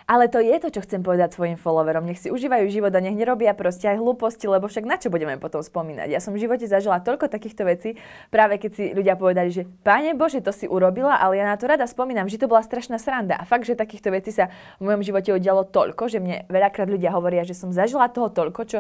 ale 0.07 0.31
to 0.31 0.39
je 0.39 0.55
to, 0.63 0.71
čo 0.71 0.87
chcem 0.87 1.03
povedať 1.03 1.35
svojim 1.35 1.59
followerom. 1.59 2.07
Nech 2.07 2.23
si 2.23 2.31
užívajú 2.31 2.71
život 2.71 2.95
a 2.95 3.03
nech 3.03 3.19
nerobia 3.19 3.51
proste 3.59 3.91
aj 3.91 3.99
hlúposti, 3.99 4.47
lebo 4.47 4.71
však 4.71 4.87
na 4.87 5.03
čo 5.03 5.11
budeme 5.11 5.35
potom 5.35 5.59
spomínať. 5.59 6.07
Ja 6.15 6.23
som 6.23 6.31
v 6.31 6.47
živote 6.47 6.63
zažila 6.71 7.03
toľko 7.03 7.27
takýchto 7.27 7.67
vecí, 7.67 7.99
práve 8.31 8.63
keď 8.63 8.71
si 8.71 8.85
ľudia 8.95 9.19
povedali, 9.19 9.51
že 9.51 9.67
Pane 9.83 10.15
Bože, 10.15 10.39
to 10.47 10.55
si 10.55 10.71
urobila, 10.71 11.19
ale 11.19 11.43
ja 11.43 11.45
na 11.51 11.59
to 11.59 11.67
rada 11.67 11.91
spomínam, 11.91 12.31
že 12.31 12.39
to 12.39 12.47
bola 12.47 12.63
strašná 12.63 13.03
sranda. 13.03 13.35
A 13.35 13.43
fakt, 13.43 13.67
že 13.67 13.75
takýchto 13.75 14.15
vecí 14.15 14.31
sa 14.31 14.47
v 14.79 14.87
mojom 14.87 15.03
živote 15.03 15.35
udialo 15.35 15.67
toľko, 15.67 16.07
že 16.07 16.23
mne 16.23 16.47
veľakrát 16.47 16.87
ľudia 16.87 17.11
hovoria, 17.11 17.43
že 17.43 17.59
som 17.59 17.75
zažila 17.75 18.07
toho 18.07 18.31
toľko, 18.31 18.61
čo 18.63 18.79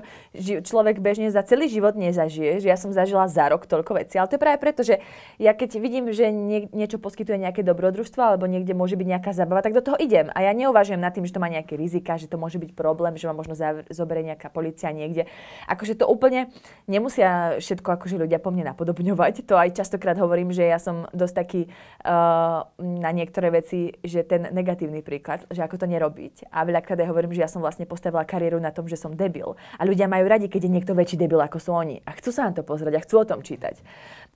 človek 0.62 1.02
bežne 1.02 1.34
za 1.34 1.42
celý 1.42 1.66
život 1.66 1.98
nezažije, 1.98 2.62
že 2.62 2.70
ja 2.70 2.78
som 2.78 2.94
zažila 2.94 3.26
za 3.26 3.50
rok 3.50 3.66
toľko 3.66 3.98
vecí. 3.98 4.14
Ale 4.14 4.30
to 4.30 4.38
je 4.38 4.44
práve 4.46 4.62
preto, 4.62 4.86
že 4.86 5.02
ja 5.42 5.58
keď 5.58 5.82
vidím, 5.82 6.06
že 6.14 6.30
nie, 6.30 6.70
niečo 6.70 7.02
poskytuje 7.02 7.42
nejaké 7.42 7.66
dobrodružstvo 7.66 8.22
alebo 8.22 8.46
niekde 8.46 8.78
môže 8.78 8.94
byť 8.94 9.06
nejaká 9.10 9.34
zabava, 9.34 9.58
tak 9.58 9.74
do 9.74 9.82
toho 9.82 9.98
idem. 9.98 10.30
A 10.30 10.46
ja 10.46 10.54
neuvažujem 10.54 11.02
tým, 11.16 11.24
že 11.24 11.32
to 11.32 11.40
má 11.40 11.48
nejaké 11.48 11.80
rizika, 11.80 12.20
že 12.20 12.28
to 12.28 12.36
môže 12.36 12.60
byť 12.60 12.76
problém, 12.76 13.16
že 13.16 13.24
ma 13.24 13.32
možno 13.32 13.56
zoberie 13.88 14.28
nejaká 14.28 14.52
policia 14.52 14.92
niekde. 14.92 15.24
Akože 15.64 15.96
to 15.96 16.04
úplne 16.04 16.52
nemusia 16.84 17.56
všetko 17.56 17.96
akože 17.96 18.20
ľudia 18.20 18.36
po 18.36 18.52
mne 18.52 18.76
napodobňovať. 18.76 19.48
To 19.48 19.56
aj 19.56 19.72
častokrát 19.80 20.20
hovorím, 20.20 20.52
že 20.52 20.68
ja 20.68 20.76
som 20.76 21.08
dosť 21.16 21.34
taký 21.34 21.60
uh, 21.66 22.68
na 22.78 23.10
niektoré 23.16 23.48
veci, 23.48 23.96
že 24.04 24.28
ten 24.28 24.52
negatívny 24.52 25.00
príklad, 25.00 25.48
že 25.48 25.64
ako 25.64 25.80
to 25.80 25.86
nerobiť. 25.88 26.52
A 26.52 26.68
veľakrát 26.68 27.00
aj 27.00 27.08
hovorím, 27.08 27.32
že 27.32 27.42
ja 27.42 27.50
som 27.50 27.64
vlastne 27.64 27.88
postavila 27.88 28.28
kariéru 28.28 28.60
na 28.60 28.74
tom, 28.74 28.84
že 28.84 29.00
som 29.00 29.16
debil. 29.16 29.56
A 29.80 29.82
ľudia 29.88 30.04
majú 30.04 30.28
radi, 30.28 30.52
keď 30.52 30.68
je 30.68 30.74
niekto 30.76 30.92
väčší 30.92 31.16
debil 31.16 31.40
ako 31.40 31.56
sú 31.56 31.70
oni. 31.72 32.04
A 32.04 32.12
chcú 32.12 32.30
sa 32.34 32.44
na 32.44 32.52
to 32.52 32.60
pozrieť 32.66 33.00
a 33.00 33.04
chcú 33.04 33.22
o 33.22 33.28
tom 33.28 33.40
čítať. 33.40 33.80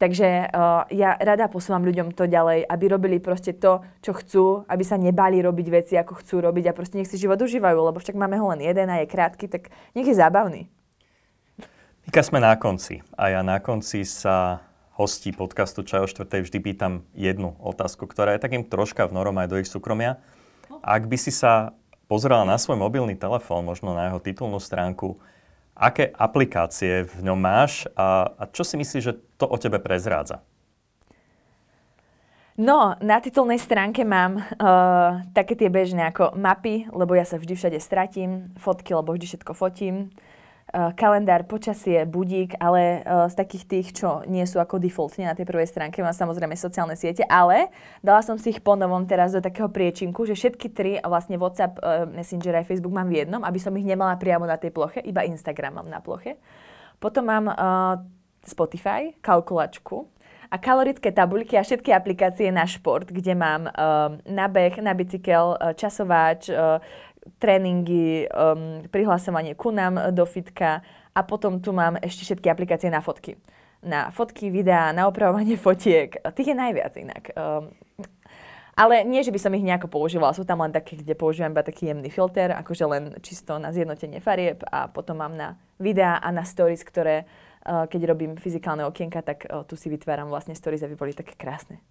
Takže 0.00 0.48
uh, 0.48 0.88
ja 0.88 1.12
rada 1.20 1.44
posúvam 1.52 1.84
ľuďom 1.84 2.16
to 2.16 2.24
ďalej, 2.24 2.64
aby 2.64 2.84
robili 2.88 3.20
proste 3.20 3.52
to, 3.52 3.84
čo 4.00 4.16
chcú, 4.16 4.44
aby 4.64 4.80
sa 4.80 4.96
nebali 4.96 5.44
robiť 5.44 5.66
veci, 5.68 5.94
ako 6.00 6.24
chcú 6.24 6.40
robiť 6.40 6.72
a 6.72 6.76
proste 6.76 6.96
nech 6.96 7.10
si 7.12 7.20
život 7.20 7.36
užívajú, 7.36 7.76
lebo 7.76 8.00
však 8.00 8.16
máme 8.16 8.40
ho 8.40 8.48
len 8.56 8.64
jeden 8.64 8.88
a 8.88 9.04
je 9.04 9.12
krátky, 9.12 9.44
tak 9.52 9.68
nech 9.92 10.08
je 10.08 10.16
zábavný. 10.16 10.72
Nika, 12.08 12.24
sme 12.24 12.40
na 12.40 12.56
konci 12.56 13.04
a 13.12 13.28
ja 13.28 13.44
na 13.44 13.60
konci 13.60 14.08
sa 14.08 14.64
hostí 14.96 15.36
podcastu 15.36 15.84
Čaj 15.84 16.08
o 16.08 16.08
štvrtej 16.08 16.48
vždy 16.48 16.58
pýtam 16.64 17.04
jednu 17.12 17.60
otázku, 17.60 18.08
ktorá 18.08 18.32
je 18.32 18.44
takým 18.44 18.64
troška 18.64 19.04
vnorom 19.04 19.36
aj 19.36 19.52
do 19.52 19.60
ich 19.60 19.68
súkromia. 19.68 20.16
Ak 20.80 21.12
by 21.12 21.20
si 21.20 21.28
sa 21.28 21.76
pozerala 22.08 22.48
na 22.48 22.56
svoj 22.56 22.80
mobilný 22.80 23.20
telefón, 23.20 23.68
možno 23.68 23.92
na 23.92 24.08
jeho 24.08 24.16
titulnú 24.16 24.64
stránku, 24.64 25.20
aké 25.80 26.12
aplikácie 26.12 27.08
v 27.08 27.18
ňom 27.24 27.40
máš 27.40 27.88
a, 27.96 28.28
a 28.36 28.44
čo 28.52 28.60
si 28.60 28.76
myslíš, 28.76 29.02
že 29.02 29.16
to 29.40 29.48
o 29.48 29.56
tebe 29.56 29.80
prezrádza? 29.80 30.44
No, 32.60 32.92
na 33.00 33.24
titulnej 33.24 33.56
stránke 33.56 34.04
mám 34.04 34.36
uh, 34.36 35.24
také 35.32 35.56
tie 35.56 35.72
bežné 35.72 36.12
ako 36.12 36.36
mapy, 36.36 36.84
lebo 36.92 37.16
ja 37.16 37.24
sa 37.24 37.40
vždy 37.40 37.56
všade 37.56 37.78
stratím, 37.80 38.52
fotky, 38.60 38.92
lebo 38.92 39.16
vždy 39.16 39.32
všetko 39.32 39.56
fotím. 39.56 40.12
Eh, 40.70 40.94
kalendár, 40.94 41.50
počasie, 41.50 42.06
budík, 42.06 42.54
ale 42.62 43.02
uh, 43.02 43.26
z 43.26 43.34
takých 43.34 43.64
tých, 43.66 43.86
čo 43.90 44.22
nie 44.30 44.46
sú 44.46 44.62
ako 44.62 44.78
defaultne 44.78 45.26
na 45.26 45.34
tej 45.34 45.42
prvej 45.42 45.66
stránke, 45.66 45.98
mám 45.98 46.14
samozrejme 46.14 46.54
sociálne 46.54 46.94
siete, 46.94 47.26
ale 47.26 47.74
dala 48.06 48.22
som 48.22 48.38
si 48.38 48.54
ich 48.54 48.62
po 48.62 48.78
novom 48.78 49.02
teraz 49.02 49.34
do 49.34 49.42
takého 49.42 49.66
priečinku, 49.66 50.22
že 50.30 50.38
všetky 50.38 50.70
tri, 50.70 51.02
vlastne 51.02 51.42
WhatsApp, 51.42 51.74
uh, 51.82 52.06
Messenger 52.06 52.62
aj 52.62 52.70
Facebook 52.70 52.94
mám 52.94 53.10
v 53.10 53.26
jednom, 53.26 53.42
aby 53.42 53.58
som 53.58 53.74
ich 53.74 53.82
nemala 53.82 54.14
priamo 54.14 54.46
na 54.46 54.54
tej 54.62 54.70
ploche, 54.70 55.02
iba 55.02 55.26
Instagram 55.26 55.82
mám 55.82 55.90
na 55.90 55.98
ploche. 55.98 56.38
Potom 57.02 57.26
mám 57.26 57.50
uh, 57.50 57.98
Spotify, 58.46 59.10
kalkulačku, 59.18 60.06
a 60.50 60.58
kalorické 60.58 61.14
tabuľky 61.14 61.54
a 61.54 61.62
všetky 61.62 61.94
aplikácie 61.94 62.50
na 62.50 62.66
šport, 62.66 63.06
kde 63.06 63.38
mám 63.38 63.70
uh, 63.70 64.18
na 64.26 64.50
beh, 64.50 64.82
na 64.82 64.98
bicykel, 64.98 65.54
uh, 65.54 65.70
časováč, 65.78 66.50
uh, 66.50 66.82
tréningy, 67.38 68.26
um, 68.32 68.82
prihlasovanie 68.88 69.54
ku 69.54 69.70
nám 69.70 70.10
do 70.10 70.26
fitka 70.26 70.82
a 71.14 71.20
potom 71.22 71.60
tu 71.60 71.70
mám 71.70 72.00
ešte 72.00 72.26
všetky 72.26 72.48
aplikácie 72.50 72.88
na 72.90 73.04
fotky. 73.04 73.36
Na 73.80 74.12
fotky, 74.12 74.52
videá, 74.52 74.92
na 74.92 75.08
opravovanie 75.08 75.56
fotiek. 75.56 76.20
Tých 76.34 76.52
je 76.52 76.56
najviac 76.56 76.92
inak. 76.98 77.24
Um, 77.32 77.72
ale 78.80 79.04
nie, 79.04 79.20
že 79.20 79.28
by 79.28 79.40
som 79.40 79.52
ich 79.52 79.66
nejako 79.66 79.92
používala. 79.92 80.32
Sú 80.32 80.48
tam 80.48 80.64
len 80.64 80.72
také, 80.72 80.96
kde 80.96 81.12
používam 81.12 81.52
iba 81.52 81.60
taký 81.60 81.92
jemný 81.92 82.08
filter, 82.08 82.48
akože 82.56 82.84
len 82.88 83.04
čisto 83.20 83.60
na 83.60 83.76
zjednotenie 83.76 84.24
farieb 84.24 84.64
a 84.72 84.88
potom 84.88 85.20
mám 85.20 85.36
na 85.36 85.60
videá 85.76 86.16
a 86.16 86.32
na 86.32 86.48
stories, 86.48 86.80
ktoré 86.80 87.28
uh, 87.66 87.84
keď 87.84 88.08
robím 88.08 88.40
fyzikálne 88.40 88.84
okienka, 88.88 89.20
tak 89.20 89.44
uh, 89.48 89.68
tu 89.68 89.76
si 89.76 89.92
vytváram 89.92 90.32
vlastne 90.32 90.56
stories, 90.56 90.80
aby 90.80 90.96
boli 90.96 91.12
také 91.12 91.36
krásne. 91.36 91.82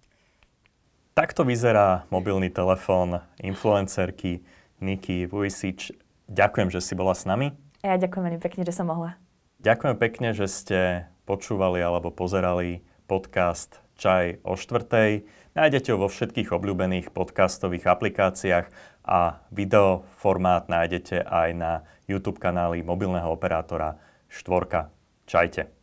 Takto 1.14 1.42
vyzerá 1.42 2.06
mobilný 2.08 2.48
telefón 2.50 3.18
influencerky 3.42 4.40
Niky 4.80 5.28
Vujsič. 5.28 5.92
Ďakujem, 6.26 6.68
že 6.72 6.80
si 6.80 6.92
bola 6.96 7.14
s 7.14 7.28
nami. 7.28 7.52
A 7.84 7.94
ja 7.94 7.96
ďakujem 7.96 8.24
veľmi 8.28 8.40
pekne, 8.40 8.62
že 8.64 8.76
som 8.76 8.88
mohla. 8.88 9.16
Ďakujem 9.60 9.96
pekne, 10.00 10.28
že 10.32 10.48
ste 10.48 10.80
počúvali 11.28 11.84
alebo 11.84 12.08
pozerali 12.08 12.80
podcast 13.04 13.80
Čaj 14.00 14.40
o 14.48 14.56
štvrtej. 14.56 15.28
Nájdete 15.52 15.92
ho 15.92 16.00
vo 16.00 16.08
všetkých 16.08 16.56
obľúbených 16.56 17.12
podcastových 17.12 17.84
aplikáciách 17.84 18.66
a 19.04 19.44
videoformát 19.52 20.72
nájdete 20.72 21.20
aj 21.28 21.48
na 21.52 21.72
YouTube 22.08 22.40
kanáli 22.40 22.80
mobilného 22.80 23.28
operátora 23.28 24.00
Štvorka. 24.32 24.88
Čajte. 25.28 25.79